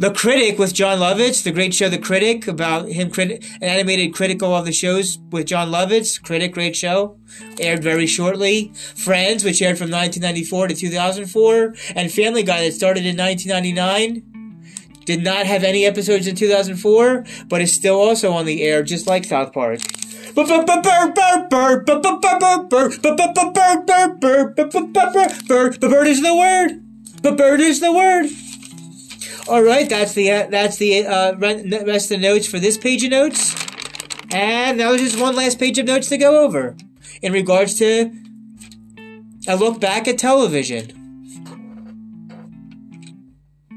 The 0.00 0.10
Critic 0.10 0.58
with 0.58 0.72
Jon 0.72 0.98
Lovitz, 0.98 1.42
the 1.42 1.52
great 1.52 1.74
show 1.74 1.90
The 1.90 1.98
Critic, 1.98 2.48
about 2.48 2.88
him, 2.88 3.12
an 3.18 3.38
animated 3.60 4.14
critical 4.14 4.56
of 4.56 4.64
the 4.64 4.72
shows 4.72 5.18
with 5.30 5.48
Jon 5.48 5.70
Lovitz. 5.70 6.18
Critic, 6.22 6.54
great 6.54 6.74
show. 6.74 7.18
Aired 7.60 7.82
very 7.82 8.06
shortly. 8.06 8.72
Friends, 8.96 9.44
which 9.44 9.60
aired 9.60 9.76
from 9.76 9.90
1994 9.90 10.68
to 10.68 10.74
2004. 10.74 11.74
And 11.94 12.10
Family 12.10 12.42
Guy 12.42 12.64
that 12.64 12.72
started 12.72 13.04
in 13.04 13.14
1999. 13.18 15.02
Did 15.04 15.22
not 15.22 15.44
have 15.44 15.64
any 15.64 15.84
episodes 15.84 16.26
in 16.26 16.34
2004, 16.34 17.26
but 17.50 17.60
is 17.60 17.70
still 17.70 18.00
also 18.00 18.32
on 18.32 18.46
the 18.46 18.62
air, 18.62 18.82
just 18.82 19.06
like 19.06 19.26
South 19.26 19.52
Park. 19.52 19.80
The 25.78 25.88
bird 25.90 26.06
is 26.06 26.22
the 26.22 26.34
word. 26.34 26.82
The 27.20 27.32
bird 27.32 27.60
is 27.60 27.80
the 27.80 27.92
word. 27.92 28.49
All 29.50 29.64
right, 29.64 29.88
that's 29.88 30.12
the 30.12 30.30
uh, 30.30 30.46
that's 30.46 30.76
the 30.76 31.04
uh, 31.04 31.34
rest 31.36 32.04
of 32.04 32.08
the 32.08 32.18
notes 32.18 32.46
for 32.46 32.60
this 32.60 32.78
page 32.78 33.02
of 33.02 33.10
notes, 33.10 33.56
and 34.30 34.78
now 34.78 34.90
there's 34.90 35.02
just 35.02 35.20
one 35.20 35.34
last 35.34 35.58
page 35.58 35.76
of 35.76 35.86
notes 35.86 36.08
to 36.10 36.18
go 36.18 36.44
over 36.44 36.76
in 37.20 37.32
regards 37.32 37.74
to 37.78 38.12
a 39.48 39.56
look 39.56 39.80
back 39.80 40.06
at 40.06 40.18
television. 40.18 40.86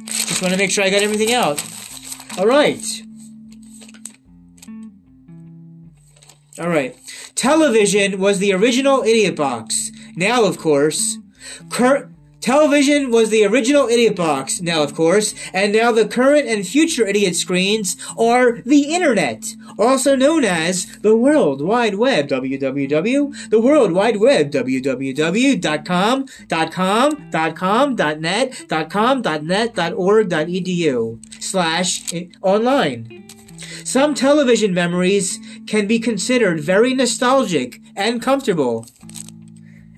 Just 0.06 0.44
want 0.44 0.52
to 0.52 0.60
make 0.60 0.70
sure 0.70 0.84
I 0.84 0.92
got 0.92 1.02
everything 1.02 1.34
out. 1.34 1.60
All 2.38 2.46
right. 2.46 3.02
All 6.60 6.70
right. 6.70 6.96
Television 7.34 8.20
was 8.20 8.38
the 8.38 8.54
original 8.54 9.02
Idiot 9.02 9.36
Box. 9.36 9.92
Now, 10.16 10.44
of 10.46 10.60
course, 10.60 11.18
cur- 11.72 12.13
Television 12.44 13.10
was 13.10 13.30
the 13.30 13.46
original 13.46 13.88
Idiot 13.88 14.18
Box, 14.18 14.60
now 14.60 14.84
of 14.84 14.94
course, 14.94 15.34
and 15.54 15.72
now 15.72 15.94
the 15.94 16.06
current 16.06 16.46
and 16.46 16.68
future 16.68 17.08
Idiot 17.08 17.38
screens 17.38 17.96
are 18.18 18.60
the 18.66 18.94
Internet, 18.94 19.56
also 19.80 20.18
known 20.18 20.44
as 20.44 20.86
the 20.98 21.16
World 21.16 21.62
Wide 21.62 21.96
Web, 21.96 22.28
www, 22.28 23.50
the 23.50 23.62
World 23.62 23.94
Wide 23.94 24.18
Web, 24.18 24.52
www.com, 24.52 26.26
.com, 26.70 27.56
.com, 27.56 27.96
.net, 27.96 28.66
.com, 28.90 29.22
.net, 29.22 29.94
.org, 29.96 30.30
.edu, 30.30 31.42
slash 31.42 32.14
eh, 32.14 32.26
online. 32.42 33.26
Some 33.86 34.14
television 34.14 34.74
memories 34.74 35.40
can 35.66 35.88
be 35.88 35.98
considered 35.98 36.60
very 36.60 36.94
nostalgic 36.94 37.80
and 37.96 38.22
comfortable. 38.22 38.86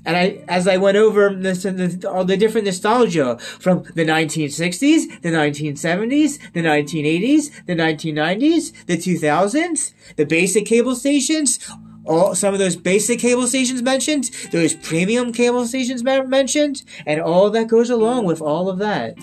And 0.06 0.15
I, 0.15 0.44
as 0.48 0.68
I 0.68 0.78
went 0.78 0.98
over 0.98 1.34
the, 1.34 2.10
all 2.10 2.26
the 2.26 2.38
different 2.38 2.65
nostalgia 2.65 3.38
from 3.39 3.84
the 3.96 4.06
1960s, 4.06 5.22
the 5.22 5.30
1970s, 5.30 6.39
the 6.54 6.62
1980s, 6.62 7.65
the 7.65 7.76
1990s, 7.76 8.86
the 8.86 8.98
2000s, 8.98 9.94
the 10.15 10.26
basic 10.26 10.65
cable 10.65 10.96
stations, 10.96 11.60
all 12.06 12.36
some 12.36 12.54
of 12.54 12.60
those 12.60 12.76
basic 12.76 13.20
cable 13.20 13.48
stations 13.48 13.82
mentioned, 13.82 14.30
those 14.52 14.76
premium 14.76 15.34
cable 15.34 15.65
stations 15.65 16.04
mentioned, 16.04 16.84
and 17.06 17.20
all 17.20 17.50
that 17.50 17.68
goes 17.68 17.89
along 17.89 18.26
with 18.26 18.41
all 18.41 18.70
of 18.70 18.78
that. 18.78 19.18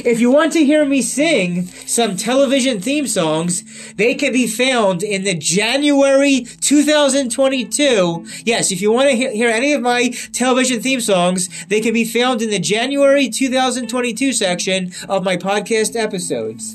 If 0.00 0.18
you 0.20 0.30
want 0.30 0.52
to 0.54 0.64
hear 0.64 0.84
me 0.84 1.02
sing 1.02 1.66
some 1.66 2.16
television 2.16 2.80
theme 2.80 3.06
songs, 3.06 3.92
they 3.94 4.14
can 4.14 4.32
be 4.32 4.46
found 4.46 5.02
in 5.02 5.24
the 5.24 5.34
January 5.34 6.46
2022. 6.60 8.26
Yes, 8.44 8.72
if 8.72 8.80
you 8.80 8.90
want 8.90 9.10
to 9.10 9.16
hear, 9.16 9.48
any 9.48 9.72
of 9.72 9.82
my 9.82 10.08
television 10.32 10.80
theme 10.80 11.00
songs, 11.00 11.48
they 11.66 11.80
can 11.80 11.92
be 11.92 12.04
found 12.04 12.42
in 12.42 12.50
the 12.50 12.58
January 12.58 13.28
2022 13.28 14.32
section 14.32 14.90
of 15.08 15.22
my 15.22 15.36
podcast 15.36 15.94
episodes. 15.94 16.74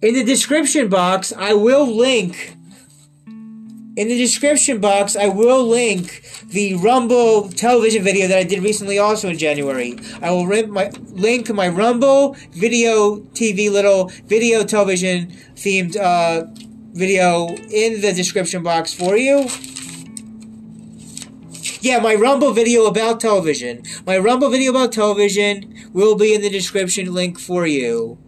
In 0.00 0.14
the 0.14 0.24
description 0.24 0.88
box, 0.88 1.32
I 1.36 1.52
will 1.52 1.86
link 1.86 2.56
in 3.96 4.08
the 4.08 4.16
description 4.16 4.80
box, 4.80 5.16
I 5.16 5.28
will 5.28 5.66
link 5.66 6.22
the 6.48 6.74
Rumble 6.74 7.48
television 7.50 8.02
video 8.02 8.26
that 8.28 8.38
I 8.38 8.44
did 8.44 8.62
recently, 8.62 8.98
also 8.98 9.28
in 9.28 9.38
January. 9.38 9.98
I 10.22 10.30
will 10.30 10.46
my, 10.68 10.90
link 11.10 11.52
my 11.52 11.68
Rumble 11.68 12.34
video 12.52 13.16
TV 13.34 13.70
little 13.70 14.10
video 14.26 14.64
television 14.64 15.30
themed 15.54 15.96
uh, 15.96 16.46
video 16.92 17.48
in 17.48 18.00
the 18.00 18.12
description 18.14 18.62
box 18.62 18.94
for 18.94 19.16
you. 19.16 19.48
Yeah, 21.80 21.98
my 21.98 22.14
Rumble 22.14 22.52
video 22.52 22.86
about 22.86 23.20
television. 23.20 23.82
My 24.06 24.16
Rumble 24.16 24.50
video 24.50 24.70
about 24.70 24.92
television 24.92 25.90
will 25.92 26.14
be 26.14 26.32
in 26.32 26.40
the 26.40 26.50
description 26.50 27.12
link 27.12 27.38
for 27.38 27.66
you. 27.66 28.18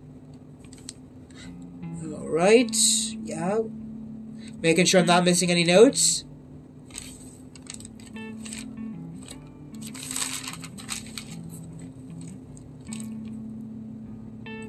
Alright, 2.02 2.76
yeah. 3.22 3.60
Making 4.64 4.86
sure 4.86 5.00
I'm 5.00 5.06
not 5.06 5.24
missing 5.24 5.50
any 5.50 5.62
notes. 5.62 6.24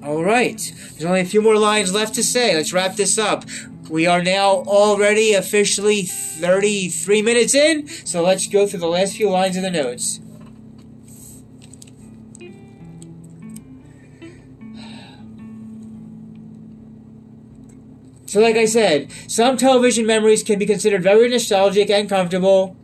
All 0.03 0.21
right. 0.21 0.59
There's 0.91 1.05
only 1.05 1.21
a 1.21 1.25
few 1.25 1.41
more 1.41 1.57
lines 1.57 1.93
left 1.93 2.13
to 2.15 2.23
say. 2.23 2.53
Let's 2.53 2.73
wrap 2.73 2.97
this 2.97 3.17
up. 3.17 3.45
We 3.89 4.05
are 4.05 4.21
now 4.21 4.65
already 4.67 5.33
officially 5.33 6.01
33 6.01 7.21
minutes 7.21 7.55
in, 7.55 7.87
so 7.87 8.21
let's 8.21 8.47
go 8.47 8.67
through 8.67 8.81
the 8.81 8.87
last 8.87 9.15
few 9.15 9.29
lines 9.29 9.55
of 9.55 9.63
the 9.63 9.71
notes. 9.71 10.19
So, 18.35 18.41
like 18.41 18.57
I 18.57 18.65
said, 18.65 19.13
some 19.31 19.55
television 19.55 20.05
memories 20.05 20.43
can 20.43 20.59
be 20.59 20.65
considered 20.65 21.01
very 21.01 21.29
nostalgic 21.29 21.89
and 21.89 22.09
comfortable. 22.09 22.75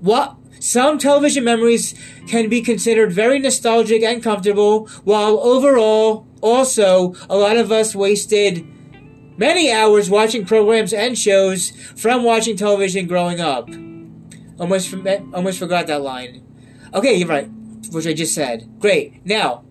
What? 0.00 0.34
Some 0.58 0.98
television 0.98 1.44
memories 1.44 1.94
can 2.26 2.48
be 2.48 2.60
considered 2.60 3.12
very 3.12 3.38
nostalgic 3.38 4.02
and 4.02 4.20
comfortable, 4.20 4.88
while 5.04 5.38
overall, 5.38 6.26
also, 6.40 7.14
a 7.30 7.36
lot 7.36 7.56
of 7.56 7.70
us 7.70 7.94
wasted 7.94 8.66
many 9.38 9.70
hours 9.70 10.10
watching 10.10 10.44
programs 10.44 10.92
and 10.92 11.16
shows 11.16 11.70
from 11.94 12.24
watching 12.24 12.56
television 12.56 13.06
growing 13.06 13.40
up. 13.40 13.70
Almost, 14.58 14.92
almost 15.32 15.60
forgot 15.60 15.86
that 15.86 16.02
line. 16.02 16.42
Okay, 16.92 17.14
you're 17.14 17.28
right, 17.28 17.48
which 17.92 18.08
I 18.08 18.12
just 18.12 18.34
said. 18.34 18.68
Great. 18.80 19.24
Now, 19.24 19.62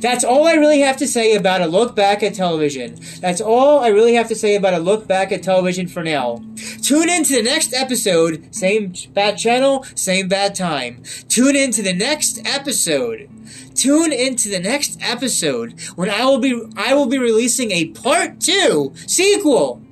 that's 0.00 0.24
all 0.24 0.46
I 0.46 0.54
really 0.54 0.80
have 0.80 0.96
to 0.98 1.06
say 1.06 1.34
about 1.34 1.62
a 1.62 1.66
look 1.66 1.94
back 1.94 2.22
at 2.22 2.34
television. 2.34 2.98
That's 3.20 3.40
all 3.40 3.80
I 3.80 3.88
really 3.88 4.14
have 4.14 4.28
to 4.28 4.34
say 4.34 4.56
about 4.56 4.74
a 4.74 4.78
look 4.78 5.06
back 5.06 5.32
at 5.32 5.42
television 5.42 5.86
for 5.88 6.02
now. 6.02 6.42
Tune 6.82 7.08
in 7.08 7.24
to 7.24 7.36
the 7.36 7.42
next 7.42 7.72
episode. 7.74 8.54
Same 8.54 8.92
bad 9.14 9.38
channel, 9.38 9.84
same 9.94 10.28
bad 10.28 10.54
time. 10.54 11.02
Tune 11.28 11.56
in 11.56 11.70
to 11.72 11.82
the 11.82 11.92
next 11.92 12.46
episode. 12.46 13.28
Tune 13.74 14.12
into 14.12 14.48
the 14.48 14.60
next 14.60 14.98
episode 15.00 15.80
when 15.96 16.10
I 16.10 16.24
will 16.24 16.38
be 16.38 16.60
I 16.76 16.94
will 16.94 17.06
be 17.06 17.18
releasing 17.18 17.70
a 17.70 17.86
part 17.88 18.40
2 18.40 18.92
sequel 19.06 19.82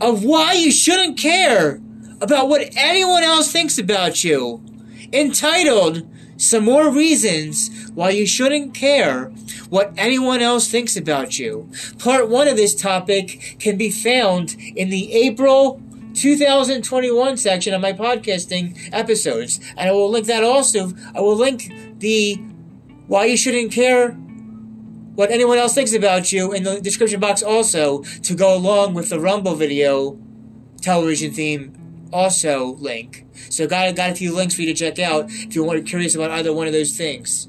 of 0.00 0.24
why 0.24 0.54
you 0.54 0.70
shouldn't 0.70 1.18
care 1.18 1.80
about 2.20 2.48
what 2.48 2.68
anyone 2.76 3.22
else 3.22 3.52
thinks 3.52 3.78
about 3.78 4.24
you. 4.24 4.62
Entitled 5.12 6.06
some 6.36 6.64
more 6.64 6.90
reasons 6.90 7.90
why 7.94 8.10
you 8.10 8.26
shouldn't 8.26 8.74
care 8.74 9.26
what 9.68 9.92
anyone 9.96 10.42
else 10.42 10.68
thinks 10.68 10.96
about 10.96 11.38
you. 11.38 11.70
Part 11.98 12.28
one 12.28 12.48
of 12.48 12.56
this 12.56 12.74
topic 12.74 13.56
can 13.58 13.76
be 13.76 13.90
found 13.90 14.54
in 14.76 14.90
the 14.90 15.12
April 15.12 15.82
2021 16.14 17.36
section 17.36 17.74
of 17.74 17.80
my 17.80 17.92
podcasting 17.92 18.88
episodes. 18.92 19.60
And 19.76 19.88
I 19.88 19.92
will 19.92 20.10
link 20.10 20.26
that 20.26 20.44
also. 20.44 20.92
I 21.14 21.20
will 21.20 21.36
link 21.36 21.72
the 21.98 22.36
why 23.06 23.26
you 23.26 23.36
shouldn't 23.36 23.72
care 23.72 24.12
what 25.14 25.30
anyone 25.30 25.56
else 25.56 25.74
thinks 25.74 25.94
about 25.94 26.32
you 26.32 26.52
in 26.52 26.62
the 26.62 26.80
description 26.80 27.20
box 27.20 27.42
also 27.42 28.02
to 28.02 28.34
go 28.34 28.54
along 28.54 28.94
with 28.94 29.08
the 29.08 29.18
Rumble 29.20 29.54
video 29.54 30.18
television 30.82 31.32
theme 31.32 31.85
also 32.16 32.74
link. 32.76 33.26
So 33.50 33.66
got 33.66 33.94
got 33.94 34.10
a 34.10 34.14
few 34.14 34.34
links 34.34 34.54
for 34.54 34.62
you 34.62 34.72
to 34.72 34.74
check 34.74 34.98
out 34.98 35.26
if 35.28 35.54
you 35.54 35.62
want 35.62 35.86
curious 35.86 36.14
about 36.14 36.30
either 36.30 36.52
one 36.52 36.66
of 36.66 36.72
those 36.72 36.96
things. 36.96 37.46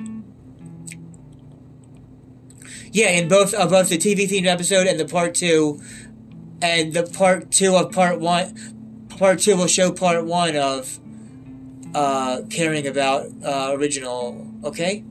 Yeah, 2.91 3.09
in 3.11 3.29
both 3.29 3.53
uh, 3.53 3.67
both 3.67 3.89
the 3.89 3.97
TV 3.97 4.27
themed 4.29 4.45
episode 4.45 4.87
and 4.87 4.99
the 4.99 5.05
part 5.05 5.35
two, 5.35 5.81
and 6.61 6.93
the 6.93 7.03
part 7.03 7.51
two 7.51 7.75
of 7.75 7.91
part 7.91 8.19
one, 8.19 9.07
part 9.17 9.39
two 9.39 9.55
will 9.55 9.67
show 9.67 9.91
part 9.91 10.25
one 10.25 10.55
of 10.57 10.99
uh, 11.95 12.41
caring 12.49 12.87
about 12.87 13.27
uh, 13.43 13.71
original. 13.73 14.51
Okay, 14.63 15.05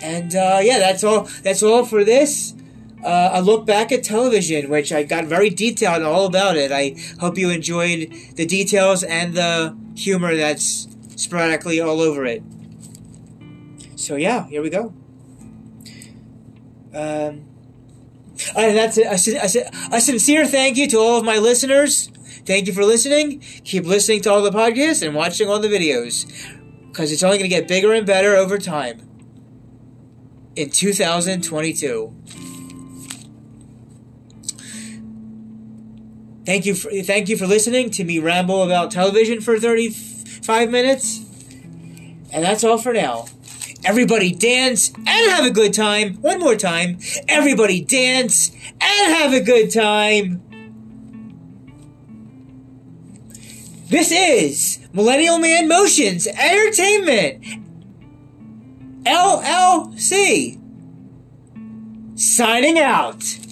and 0.00 0.34
uh, 0.34 0.60
yeah, 0.62 0.78
that's 0.78 1.02
all. 1.02 1.28
That's 1.42 1.62
all 1.62 1.84
for 1.84 2.04
this. 2.04 2.55
Uh, 3.04 3.30
a 3.34 3.42
look 3.42 3.66
back 3.66 3.92
at 3.92 4.02
television, 4.02 4.68
which 4.70 4.92
I 4.92 5.02
got 5.02 5.26
very 5.26 5.50
detailed 5.50 6.02
all 6.02 6.26
about 6.26 6.56
it. 6.56 6.72
I 6.72 6.96
hope 7.20 7.38
you 7.38 7.50
enjoyed 7.50 8.12
the 8.34 8.46
details 8.46 9.04
and 9.04 9.34
the 9.34 9.76
humor 9.94 10.34
that's 10.34 10.88
sporadically 11.14 11.80
all 11.80 12.00
over 12.00 12.24
it. 12.24 12.42
So 13.96 14.16
yeah, 14.16 14.46
here 14.48 14.62
we 14.62 14.70
go. 14.70 14.92
Um, 16.94 17.44
and 18.56 18.76
that's. 18.76 18.98
A, 18.98 19.36
a, 19.36 19.96
a 19.96 20.00
sincere 20.00 20.46
thank 20.46 20.76
you 20.76 20.88
to 20.88 20.98
all 20.98 21.18
of 21.18 21.24
my 21.24 21.38
listeners. 21.38 22.08
Thank 22.46 22.66
you 22.66 22.72
for 22.72 22.84
listening. 22.84 23.40
Keep 23.64 23.86
listening 23.86 24.22
to 24.22 24.32
all 24.32 24.42
the 24.42 24.50
podcasts 24.50 25.04
and 25.04 25.14
watching 25.14 25.48
all 25.48 25.58
the 25.58 25.68
videos 25.68 26.26
because 26.88 27.12
it's 27.12 27.22
only 27.22 27.38
going 27.38 27.50
to 27.50 27.54
get 27.54 27.68
bigger 27.68 27.92
and 27.92 28.06
better 28.06 28.36
over 28.36 28.56
time 28.56 29.02
in 30.54 30.70
2022. 30.70 32.14
Thank 36.46 36.64
you 36.64 36.74
for 36.76 36.90
thank 37.02 37.28
you 37.28 37.36
for 37.36 37.46
listening 37.46 37.90
to 37.90 38.04
me 38.04 38.20
ramble 38.20 38.62
about 38.62 38.92
television 38.92 39.40
for 39.40 39.58
35 39.58 40.70
minutes. 40.70 41.18
And 42.32 42.44
that's 42.44 42.62
all 42.62 42.78
for 42.78 42.92
now. 42.92 43.26
Everybody 43.84 44.32
dance 44.32 44.92
and 44.94 45.30
have 45.32 45.44
a 45.44 45.50
good 45.50 45.74
time. 45.74 46.14
One 46.22 46.38
more 46.38 46.54
time. 46.54 46.98
Everybody 47.28 47.82
dance 47.82 48.50
and 48.80 49.14
have 49.16 49.32
a 49.32 49.40
good 49.40 49.72
time. 49.72 50.42
This 53.88 54.12
is 54.12 54.78
Millennial 54.92 55.38
Man 55.38 55.66
Motions 55.66 56.26
Entertainment 56.26 57.44
LLC 59.04 60.60
signing 62.18 62.78
out. 62.78 63.45